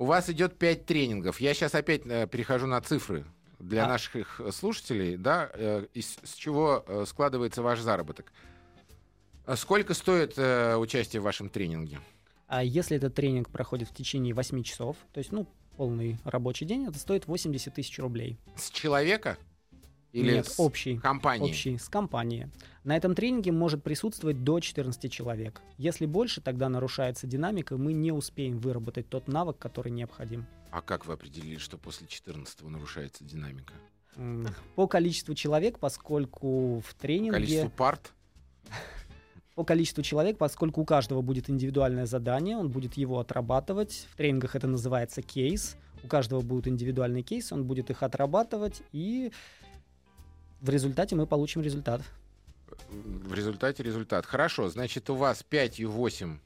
у 0.00 0.06
вас 0.06 0.30
идет 0.30 0.58
5 0.58 0.86
тренингов. 0.86 1.40
Я 1.40 1.52
сейчас 1.52 1.74
опять 1.74 2.06
э, 2.06 2.26
перехожу 2.26 2.66
на 2.66 2.80
цифры 2.80 3.26
для 3.58 3.84
А. 3.84 3.88
наших 3.88 4.40
э, 4.40 4.50
слушателей, 4.50 5.18
да, 5.18 5.50
э, 5.52 5.86
из 5.92 6.16
с 6.24 6.34
чего 6.34 6.84
складывается 7.06 7.62
ваш 7.62 7.80
заработок. 7.80 8.32
А 9.44 9.56
Сколько 9.56 9.92
стоит 9.92 10.34
э, 10.38 10.76
участие 10.76 11.20
в 11.20 11.24
вашем 11.24 11.50
тренинге? 11.50 12.00
А 12.46 12.64
если 12.64 12.96
этот 12.96 13.14
тренинг 13.14 13.50
проходит 13.50 13.90
в 13.90 13.94
течение 13.94 14.32
8 14.32 14.62
часов, 14.62 14.96
то 15.12 15.18
есть, 15.18 15.32
ну, 15.32 15.46
полный 15.76 16.18
рабочий 16.24 16.64
день, 16.64 16.86
это 16.86 16.98
стоит 16.98 17.26
80 17.26 17.74
тысяч 17.74 17.98
рублей. 17.98 18.38
С 18.56 18.70
человека? 18.70 19.36
Или 20.12 20.32
Нет, 20.34 20.48
с 20.48 20.58
общий. 20.58 20.98
компании? 20.98 21.48
Общий, 21.48 21.78
с 21.78 21.88
компании. 21.88 22.50
На 22.82 22.96
этом 22.96 23.14
тренинге 23.14 23.52
может 23.52 23.82
присутствовать 23.82 24.42
до 24.42 24.58
14 24.58 25.10
человек. 25.12 25.60
Если 25.78 26.06
больше, 26.06 26.40
тогда 26.40 26.68
нарушается 26.68 27.26
динамика, 27.26 27.76
и 27.76 27.78
мы 27.78 27.92
не 27.92 28.10
успеем 28.10 28.58
выработать 28.58 29.08
тот 29.08 29.28
навык, 29.28 29.58
который 29.58 29.92
необходим. 29.92 30.46
А 30.72 30.82
как 30.82 31.06
вы 31.06 31.14
определили, 31.14 31.58
что 31.58 31.78
после 31.78 32.06
14 32.06 32.62
нарушается 32.62 33.24
динамика? 33.24 33.74
По 34.74 34.88
количеству 34.88 35.34
человек, 35.34 35.78
поскольку 35.78 36.80
в 36.80 36.94
тренинге... 36.94 37.32
Количество 37.32 37.68
парт? 37.68 38.12
По 39.54 39.64
количеству 39.64 40.02
человек, 40.02 40.38
поскольку 40.38 40.80
у 40.80 40.84
каждого 40.84 41.22
будет 41.22 41.50
индивидуальное 41.50 42.06
задание, 42.06 42.56
он 42.56 42.70
будет 42.70 42.94
его 42.94 43.20
отрабатывать. 43.20 44.06
В 44.10 44.16
тренингах 44.16 44.56
это 44.56 44.66
называется 44.66 45.22
кейс. 45.22 45.76
У 46.02 46.08
каждого 46.08 46.40
будет 46.40 46.66
индивидуальный 46.66 47.22
кейс, 47.22 47.52
он 47.52 47.64
будет 47.64 47.90
их 47.90 48.02
отрабатывать, 48.02 48.82
и 48.92 49.32
в 50.60 50.68
результате 50.68 51.16
мы 51.16 51.26
получим 51.26 51.62
результат. 51.62 52.02
В 52.90 53.32
результате 53.34 53.82
результат. 53.82 54.26
Хорошо, 54.26 54.68
значит, 54.68 55.08
у 55.10 55.14
вас 55.14 55.42
5 55.42 55.80
и 55.80 55.84
8 55.84 56.38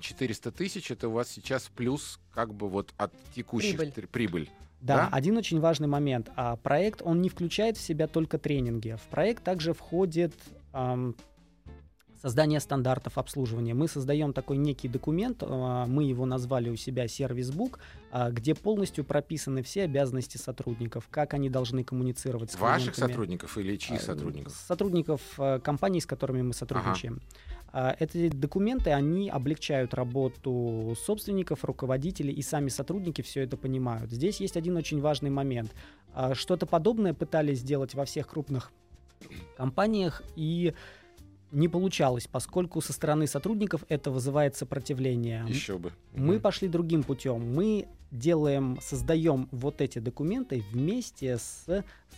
400 0.00 0.50
тысяч, 0.52 0.90
это 0.90 1.08
у 1.08 1.12
вас 1.12 1.28
сейчас 1.30 1.70
плюс 1.74 2.20
как 2.34 2.52
бы 2.52 2.68
вот 2.68 2.92
от 2.98 3.12
текущих 3.34 3.76
Прибыль. 3.78 3.92
тр- 3.96 4.06
прибыль. 4.06 4.50
Да, 4.82 4.96
Да? 4.96 5.08
один 5.10 5.36
очень 5.38 5.58
важный 5.58 5.88
момент. 5.88 6.28
А 6.36 6.56
проект, 6.56 7.00
он 7.02 7.22
не 7.22 7.30
включает 7.30 7.78
в 7.78 7.80
себя 7.80 8.06
только 8.06 8.38
тренинги. 8.38 8.96
В 9.02 9.08
проект 9.08 9.42
также 9.42 9.72
входит 9.72 10.34
ам, 10.72 11.14
создание 12.20 12.60
стандартов 12.60 13.18
обслуживания. 13.18 13.74
Мы 13.74 13.88
создаем 13.88 14.32
такой 14.32 14.56
некий 14.56 14.88
документ, 14.88 15.42
а, 15.42 15.86
мы 15.86 16.04
его 16.04 16.26
назвали 16.26 16.68
у 16.70 16.76
себя 16.76 17.08
сервис-бук, 17.08 17.78
а, 18.10 18.30
где 18.30 18.54
полностью 18.54 19.04
прописаны 19.04 19.62
все 19.62 19.82
обязанности 19.82 20.36
сотрудников, 20.36 21.08
как 21.10 21.34
они 21.34 21.50
должны 21.50 21.84
коммуницировать 21.84 22.50
с 22.52 22.58
Ваших 22.58 22.94
клиентами. 22.94 23.08
сотрудников 23.12 23.58
или 23.58 23.76
чьих 23.76 24.00
А, 24.00 24.04
сотрудников? 24.04 24.52
Сотрудников 24.66 25.20
э, 25.38 25.60
компаний, 25.60 26.00
с 26.00 26.06
которыми 26.06 26.42
мы 26.42 26.52
сотрудничаем. 26.52 27.20
А, 27.72 27.94
Эти 27.98 28.28
документы, 28.28 28.90
они 28.92 29.28
облегчают 29.28 29.92
работу 29.94 30.96
собственников, 31.04 31.64
руководителей, 31.64 32.32
и 32.32 32.42
сами 32.42 32.68
сотрудники 32.68 33.22
все 33.22 33.42
это 33.42 33.56
понимают. 33.56 34.10
Здесь 34.10 34.40
есть 34.40 34.56
один 34.56 34.76
очень 34.76 35.00
важный 35.00 35.30
момент. 35.30 35.74
Что-то 36.32 36.64
подобное 36.64 37.12
пытались 37.12 37.58
сделать 37.58 37.94
во 37.94 38.06
всех 38.06 38.28
крупных 38.28 38.72
компаниях, 39.56 40.22
и 40.36 40.72
не 41.56 41.68
получалось, 41.68 42.28
поскольку 42.30 42.80
со 42.82 42.92
стороны 42.92 43.26
сотрудников 43.26 43.84
это 43.88 44.10
вызывает 44.10 44.56
сопротивление. 44.56 45.44
Еще 45.48 45.78
бы. 45.78 45.90
Мы 46.14 46.34
Мгм. 46.34 46.42
пошли 46.42 46.68
другим 46.68 47.02
путем. 47.02 47.54
Мы 47.54 47.86
делаем, 48.10 48.78
создаем 48.82 49.48
вот 49.50 49.80
эти 49.80 49.98
документы 49.98 50.62
вместе 50.72 51.38
с 51.38 51.66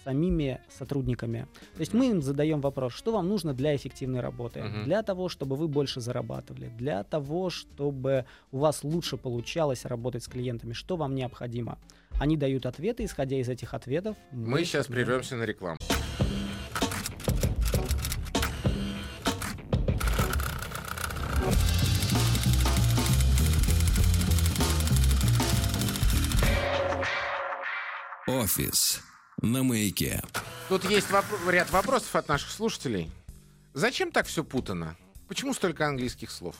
самими 0.04 0.60
сотрудниками. 0.78 1.46
То 1.74 1.80
есть 1.80 1.94
мы 1.94 2.10
им 2.10 2.20
задаем 2.22 2.60
вопрос, 2.60 2.92
что 2.92 3.12
вам 3.12 3.28
нужно 3.28 3.54
для 3.54 3.74
эффективной 3.76 4.20
работы, 4.20 4.62
Мгм. 4.62 4.84
для 4.84 5.02
того, 5.02 5.28
чтобы 5.28 5.56
вы 5.56 5.68
больше 5.68 6.00
зарабатывали, 6.00 6.70
для 6.78 7.04
того, 7.04 7.48
чтобы 7.50 8.24
у 8.52 8.58
вас 8.58 8.84
лучше 8.84 9.16
получалось 9.16 9.84
работать 9.84 10.24
с 10.24 10.28
клиентами, 10.28 10.72
что 10.72 10.96
вам 10.96 11.14
необходимо. 11.14 11.78
Они 12.20 12.36
дают 12.36 12.66
ответы, 12.66 13.04
исходя 13.04 13.36
из 13.36 13.48
этих 13.48 13.72
ответов. 13.74 14.16
Мы 14.32 14.64
сейчас 14.64 14.86
создаем. 14.86 15.06
прервемся 15.06 15.36
на 15.36 15.44
рекламу. 15.44 15.78
Офис 28.28 29.00
на 29.40 29.62
маяке. 29.62 30.20
Тут 30.68 30.84
есть 30.84 31.08
воп- 31.10 31.50
ряд 31.50 31.70
вопросов 31.70 32.14
от 32.14 32.28
наших 32.28 32.50
слушателей. 32.50 33.10
Зачем 33.72 34.12
так 34.12 34.26
все 34.26 34.44
путано? 34.44 34.98
Почему 35.28 35.54
столько 35.54 35.86
английских 35.86 36.30
слов? 36.30 36.56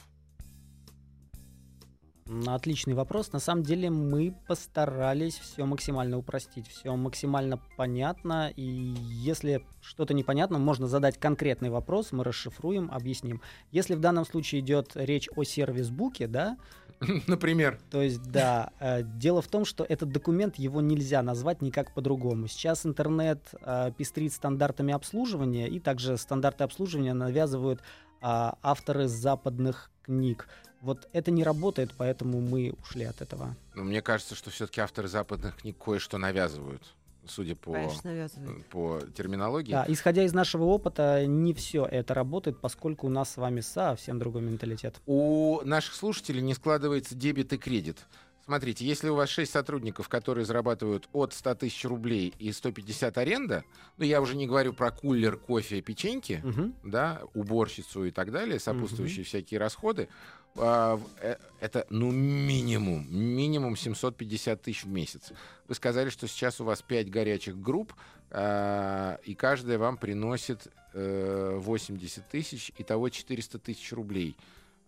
Отличный 2.47 2.95
вопрос. 2.95 3.31
На 3.33 3.39
самом 3.39 3.61
деле 3.61 3.91
мы 3.91 4.35
постарались 4.47 5.37
все 5.37 5.65
максимально 5.65 6.17
упростить, 6.17 6.67
все 6.67 6.95
максимально 6.95 7.57
понятно. 7.77 8.51
И 8.55 8.63
если 8.63 9.63
что-то 9.79 10.15
непонятно, 10.15 10.57
можно 10.57 10.87
задать 10.87 11.19
конкретный 11.19 11.69
вопрос, 11.69 12.11
мы 12.11 12.23
расшифруем, 12.23 12.89
объясним. 12.91 13.41
Если 13.69 13.93
в 13.93 13.99
данном 13.99 14.25
случае 14.25 14.61
идет 14.61 14.91
речь 14.95 15.29
о 15.35 15.43
сервис-буке, 15.43 16.25
да, 16.25 16.57
Например, 17.27 17.79
то 17.89 18.01
есть, 18.01 18.21
да, 18.23 18.71
э, 18.79 19.03
дело 19.03 19.41
в 19.41 19.47
том, 19.47 19.65
что 19.65 19.85
этот 19.87 20.11
документ, 20.11 20.57
его 20.57 20.81
нельзя 20.81 21.21
назвать 21.21 21.61
никак 21.61 21.93
по-другому. 21.93 22.47
Сейчас 22.47 22.85
интернет 22.85 23.39
э, 23.61 23.91
пестрит 23.97 24.33
стандартами 24.33 24.93
обслуживания, 24.93 25.67
и 25.67 25.79
также 25.79 26.17
стандарты 26.17 26.63
обслуживания 26.63 27.13
навязывают 27.13 27.81
а, 28.21 28.57
авторы 28.61 29.07
западных 29.07 29.91
книг. 30.03 30.47
Вот 30.81 31.07
это 31.13 31.31
не 31.31 31.43
работает, 31.43 31.93
поэтому 31.97 32.41
мы 32.41 32.73
ушли 32.81 33.03
от 33.03 33.21
этого. 33.21 33.55
ну, 33.75 33.83
мне 33.83 34.01
кажется, 34.01 34.35
что 34.35 34.49
все-таки 34.49 34.81
авторы 34.81 35.07
западных 35.07 35.57
книг 35.57 35.77
кое-что 35.77 36.17
навязывают, 36.17 36.81
судя 37.29 37.55
по, 37.55 37.71
Конечно, 37.73 38.09
навязывают. 38.11 38.65
по 38.67 38.99
терминологии. 39.15 39.71
Да, 39.71 39.85
исходя 39.87 40.23
из 40.23 40.33
нашего 40.33 40.63
опыта, 40.65 41.25
не 41.25 41.53
все 41.53 41.85
это 41.85 42.13
работает, 42.13 42.59
поскольку 42.59 43.07
у 43.07 43.09
нас 43.09 43.31
с 43.31 43.37
вами 43.37 43.61
совсем 43.61 44.19
другой 44.19 44.41
менталитет. 44.41 45.01
У 45.05 45.61
наших 45.63 45.93
слушателей 45.93 46.41
не 46.41 46.53
складывается 46.53 47.15
дебет 47.15 47.53
и 47.53 47.57
кредит. 47.57 47.97
Смотрите, 48.45 48.83
если 48.83 49.09
у 49.09 49.15
вас 49.15 49.29
6 49.29 49.51
сотрудников, 49.51 50.09
которые 50.09 50.43
зарабатывают 50.43 51.07
от 51.13 51.33
100 51.33 51.53
тысяч 51.53 51.85
рублей 51.85 52.33
и 52.39 52.51
150 52.51 53.15
аренда, 53.19 53.63
ну 53.97 54.05
я 54.05 54.19
уже 54.21 54.35
не 54.35 54.47
говорю 54.47 54.73
про 54.73 54.89
кулер, 54.89 55.37
кофе, 55.37 55.81
печеньки, 55.81 56.41
Мгм. 56.43 56.73
да, 56.83 57.21
уборщицу 57.35 58.05
и 58.05 58.11
так 58.11 58.31
далее, 58.31 58.59
сопутствующие 58.59 59.23
всякие 59.23 59.59
расходы, 59.59 60.03
э, 60.03 60.07
это, 60.55 61.85
ну, 61.89 62.11
минимум, 62.11 63.07
минимум 63.09 63.75
750 63.75 64.61
тысяч 64.61 64.83
в 64.83 64.89
месяц. 64.89 65.31
Вы 65.67 65.75
сказали, 65.75 66.09
что 66.09 66.27
сейчас 66.27 66.59
у 66.59 66.65
вас 66.65 66.81
5 66.81 67.09
горячих 67.09 67.59
групп, 67.59 67.93
а, 68.31 69.19
и 69.23 69.35
каждая 69.35 69.77
вам 69.77 69.97
приносит 69.97 70.67
э, 70.93 71.57
80 71.59 72.27
тысяч, 72.27 72.71
итого 72.77 73.09
400 73.09 73.59
тысяч 73.59 73.91
рублей. 73.93 74.35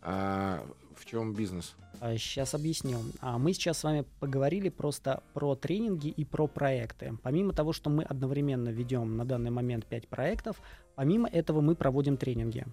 А, 0.02 0.66
в 0.96 1.06
чем 1.06 1.34
бизнес? 1.34 1.76
Сейчас 2.00 2.56
объясню. 2.56 3.00
А 3.20 3.38
Мы 3.38 3.54
сейчас 3.54 3.80
с 3.80 3.84
вами 3.84 4.06
поговорили 4.20 4.70
просто 4.70 5.22
про 5.34 5.56
тренинги 5.56 6.08
и 6.08 6.26
про 6.26 6.48
проекты. 6.48 7.18
Помимо 7.22 7.54
того, 7.54 7.74
что 7.74 7.90
мы 7.90 8.04
одновременно 8.04 8.70
ведем 8.70 9.18
на 9.18 9.26
данный 9.26 9.52
момент 9.52 9.86
5 9.86 10.08
проектов, 10.08 10.62
помимо 10.96 11.28
этого 11.30 11.62
мы 11.62 11.76
проводим 11.76 12.18
тренинги. 12.18 12.66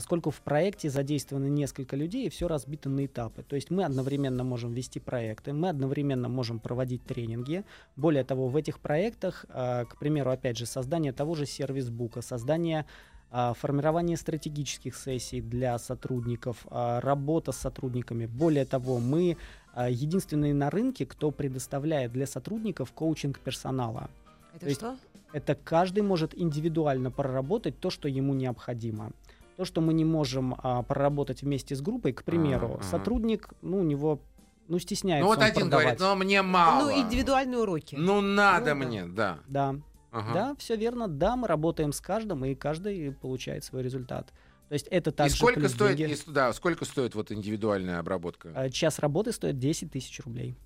Поскольку 0.00 0.30
в 0.30 0.40
проекте 0.40 0.88
задействованы 0.88 1.50
несколько 1.50 1.94
людей, 1.94 2.24
и 2.24 2.30
все 2.30 2.48
разбито 2.48 2.88
на 2.88 3.04
этапы. 3.04 3.42
То 3.42 3.54
есть 3.54 3.70
мы 3.70 3.84
одновременно 3.84 4.44
можем 4.44 4.72
вести 4.72 4.98
проекты, 4.98 5.52
мы 5.52 5.68
одновременно 5.68 6.26
можем 6.26 6.58
проводить 6.58 7.04
тренинги. 7.04 7.64
Более 7.96 8.24
того, 8.24 8.48
в 8.48 8.56
этих 8.56 8.78
проектах, 8.78 9.44
а, 9.50 9.84
к 9.84 9.98
примеру, 9.98 10.30
опять 10.30 10.56
же, 10.56 10.64
создание 10.64 11.12
того 11.12 11.34
же 11.34 11.44
сервис-бука, 11.44 12.22
создание 12.22 12.86
а, 13.30 13.52
формирование 13.52 14.16
стратегических 14.16 14.96
сессий 14.96 15.42
для 15.42 15.78
сотрудников, 15.78 16.66
а, 16.70 17.02
работа 17.02 17.52
с 17.52 17.58
сотрудниками. 17.58 18.24
Более 18.24 18.64
того, 18.64 19.00
мы 19.00 19.36
единственные 19.76 20.54
на 20.54 20.70
рынке, 20.70 21.04
кто 21.04 21.30
предоставляет 21.30 22.10
для 22.12 22.26
сотрудников 22.26 22.90
коучинг 22.92 23.38
персонала. 23.38 24.08
Это 24.54 24.64
То 24.64 24.72
что? 24.72 24.96
Это 25.34 25.54
каждый 25.54 26.02
может 26.02 26.34
индивидуально 26.34 27.10
проработать 27.10 27.78
то, 27.78 27.90
что 27.90 28.08
ему 28.08 28.32
необходимо. 28.32 29.12
То, 29.60 29.66
что 29.66 29.82
мы 29.82 29.92
не 29.92 30.06
можем 30.06 30.54
а, 30.62 30.82
проработать 30.82 31.42
вместе 31.42 31.76
с 31.76 31.82
группой, 31.82 32.14
к 32.14 32.24
примеру, 32.24 32.76
ага. 32.76 32.82
сотрудник, 32.82 33.50
ну, 33.60 33.80
у 33.80 33.82
него, 33.82 34.22
ну, 34.68 34.78
стесняется 34.78 35.22
Ну 35.22 35.28
вот 35.28 35.36
он 35.36 35.44
один 35.44 35.60
продавать. 35.64 35.84
говорит, 35.84 36.00
но 36.00 36.16
мне 36.16 36.40
мало. 36.40 36.84
Ну, 36.90 36.98
индивидуальные 36.98 37.58
уроки. 37.58 37.94
Ну 37.94 38.22
надо 38.22 38.72
Ну, 38.74 38.80
да. 38.80 38.86
мне, 38.86 39.04
да. 39.04 39.38
Да, 39.48 39.74
Ага. 40.12 40.32
да, 40.32 40.54
все 40.58 40.76
верно. 40.76 41.08
Да, 41.08 41.36
мы 41.36 41.46
работаем 41.46 41.92
с 41.92 42.00
каждым, 42.00 42.42
и 42.46 42.54
каждый 42.54 43.12
получает 43.12 43.62
свой 43.62 43.82
результат. 43.82 44.32
То 44.70 44.72
есть 44.72 44.86
это 44.90 45.10
И 45.10 45.12
также 45.12 45.36
сколько 45.36 45.60
плюс 45.60 45.72
стоит, 45.74 45.96
деньги. 45.98 46.14
и 46.14 46.32
да, 46.32 46.54
сколько 46.54 46.86
стоит 46.86 47.14
вот 47.14 47.30
индивидуальная 47.30 47.98
обработка? 47.98 48.52
А, 48.56 48.70
Час 48.70 48.98
работы 48.98 49.30
стоит 49.32 49.58
10 49.58 49.92
тысяч 49.92 50.18
рублей. 50.24 50.56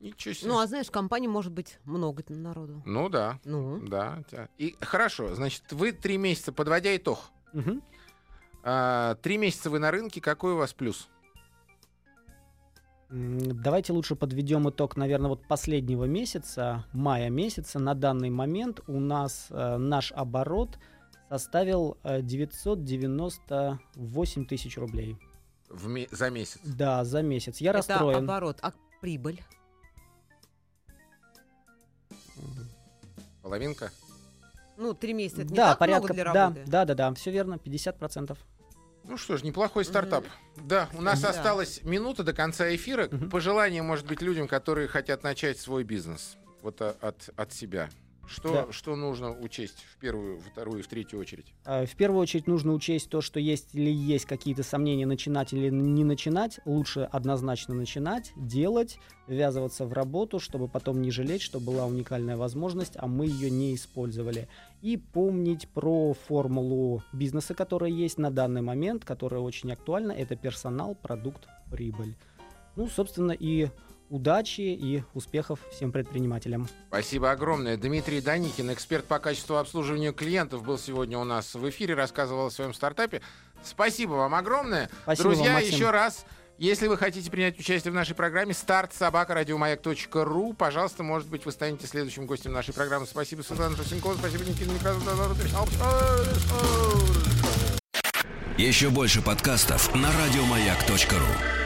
Ничего 0.00 0.34
себе. 0.34 0.50
Ну, 0.50 0.58
а 0.58 0.66
знаешь, 0.66 0.88
в 0.88 0.90
компании 0.90 1.28
может 1.28 1.52
быть 1.52 1.78
много 1.84 2.24
народу. 2.26 2.82
Ну 2.84 3.08
да, 3.08 3.38
Ну, 3.44 3.78
да. 3.86 4.24
тя- 4.28 4.48
И 4.58 4.74
хорошо, 4.80 5.32
значит, 5.36 5.62
вы 5.70 5.92
три 5.92 6.16
месяца, 6.18 6.52
подводя 6.52 6.96
итог, 6.96 7.20
Мгм. 7.52 7.80
А, 8.68 9.14
три 9.16 9.38
месяца 9.38 9.70
вы 9.70 9.78
на 9.78 9.92
рынке, 9.92 10.20
какой 10.20 10.54
у 10.54 10.56
вас 10.56 10.72
плюс? 10.74 11.08
Давайте 13.08 13.92
лучше 13.92 14.16
подведем 14.16 14.68
итог, 14.68 14.96
наверное, 14.96 15.28
вот 15.28 15.46
последнего 15.46 16.06
месяца, 16.06 16.84
мая 16.92 17.30
месяца. 17.30 17.78
На 17.78 17.94
данный 17.94 18.30
момент 18.30 18.80
у 18.88 18.98
нас 18.98 19.46
э, 19.50 19.76
наш 19.76 20.10
оборот 20.10 20.80
составил 21.28 21.98
э, 22.02 22.20
998 22.22 24.46
тысяч 24.46 24.76
рублей. 24.76 25.16
В 25.68 25.86
ме- 25.86 26.08
за 26.10 26.30
месяц. 26.30 26.58
Да, 26.64 27.04
за 27.04 27.22
месяц. 27.22 27.58
Я 27.58 27.70
это 27.70 27.78
расстроен. 27.78 28.24
оборот. 28.24 28.58
А 28.62 28.72
прибыль? 29.00 29.40
Половинка? 33.42 33.90
Ну, 34.76 34.94
три 34.94 35.12
месяца. 35.12 35.42
Это 35.42 35.50
не 35.52 35.56
Да, 35.56 35.70
так 35.70 35.78
порядка. 35.78 36.00
много 36.02 36.14
для 36.14 36.24
да, 36.24 36.32
работы? 36.32 36.64
да, 36.66 36.84
да, 36.84 36.94
да, 36.94 37.14
все 37.14 37.30
верно, 37.30 37.54
50%. 37.54 38.36
Ну 39.08 39.16
что 39.16 39.36
ж, 39.36 39.44
неплохой 39.44 39.84
стартап. 39.84 40.24
Да, 40.56 40.88
у 40.94 41.00
нас 41.00 41.20
Да. 41.20 41.30
осталась 41.30 41.80
минута 41.84 42.24
до 42.24 42.32
конца 42.32 42.74
эфира. 42.74 43.08
Мгм. 43.10 43.30
Пожелание, 43.30 43.82
может 43.82 44.06
быть, 44.06 44.20
людям, 44.20 44.48
которые 44.48 44.88
хотят 44.88 45.22
начать 45.22 45.58
свой 45.60 45.84
бизнес. 45.84 46.36
Вот 46.62 46.80
а, 46.82 46.96
от, 47.00 47.30
от 47.36 47.52
себя. 47.52 47.88
Что, 48.26 48.52
Да. 48.52 48.72
что 48.72 48.96
нужно 48.96 49.30
учесть 49.38 49.84
в 49.92 49.96
первую, 49.98 50.40
вторую 50.40 50.80
и 50.80 50.82
в 50.82 50.88
третью 50.88 51.18
очередь? 51.20 51.52
Э, 51.64 51.86
В 51.86 51.94
первую 51.96 52.20
очередь 52.20 52.46
нужно 52.46 52.72
учесть 52.72 53.08
то, 53.08 53.20
что 53.20 53.38
если 53.38 53.80
есть 53.80 54.24
какие-то 54.26 54.62
сомнения, 54.62 55.06
начинать 55.06 55.52
или 55.52 55.70
не 55.70 56.04
начинать, 56.04 56.60
лучше 56.64 57.08
однозначно 57.12 57.74
начинать, 57.74 58.32
делать, 58.36 58.98
ввязываться 59.28 59.86
в 59.86 59.92
работу, 59.92 60.38
чтобы 60.40 60.68
потом 60.68 61.00
не 61.02 61.10
жалеть, 61.10 61.42
что 61.42 61.60
была 61.60 61.86
уникальная 61.86 62.36
возможность, 62.36 62.94
а 62.96 63.06
мы 63.06 63.26
ее 63.26 63.50
не 63.50 63.74
использовали. 63.74 64.48
И 64.82 64.96
помнить 64.96 65.68
про 65.68 66.14
формулу 66.14 67.02
бизнеса, 67.12 67.54
которая 67.54 67.90
есть 67.90 68.18
на 68.18 68.30
данный 68.30 68.62
момент, 68.62 69.04
которая 69.04 69.40
очень 69.40 69.72
актуальна, 69.72 70.12
это 70.12 70.36
персонал, 70.36 70.94
продукт, 70.94 71.46
прибыль. 71.70 72.14
Ну, 72.76 72.88
собственно, 72.88 73.32
и 73.32 73.68
удачи 74.10 74.60
и 74.60 75.02
успехов 75.14 75.60
всем 75.70 75.92
предпринимателям. 75.92 76.68
Спасибо 76.88 77.30
огромное. 77.30 77.76
Дмитрий 77.76 78.20
Даникин, 78.20 78.72
эксперт 78.72 79.04
по 79.04 79.18
качеству 79.18 79.56
обслуживания 79.56 80.12
клиентов, 80.12 80.62
был 80.64 80.78
сегодня 80.78 81.18
у 81.18 81.24
нас 81.24 81.54
в 81.54 81.68
эфире, 81.68 81.94
рассказывал 81.94 82.46
о 82.46 82.50
своем 82.50 82.74
стартапе. 82.74 83.22
Спасибо 83.62 84.12
вам 84.12 84.34
огромное. 84.34 84.88
Спасибо 85.02 85.30
Друзья, 85.30 85.44
вам, 85.46 85.54
Максим. 85.54 85.74
еще 85.74 85.90
раз, 85.90 86.24
если 86.58 86.86
вы 86.86 86.96
хотите 86.96 87.30
принять 87.30 87.58
участие 87.58 87.92
в 87.92 87.94
нашей 87.94 88.14
программе, 88.14 88.54
старт 88.54 88.94
собака 88.94 89.34
радиомаяк.ру. 89.34 90.54
Пожалуйста, 90.54 91.02
может 91.02 91.28
быть, 91.28 91.44
вы 91.44 91.52
станете 91.52 91.86
следующим 91.86 92.26
гостем 92.26 92.52
нашей 92.52 92.72
программы. 92.72 93.06
Спасибо, 93.06 93.42
Светлана 93.42 93.76
Трусенкова, 93.76 94.14
спасибо, 94.14 94.44
Никита 94.44 94.70
Некрасов. 94.70 95.02
Еще 98.56 98.88
больше 98.88 99.20
подкастов 99.20 99.94
на 99.94 100.10
радиомаяк.ру. 100.10 101.65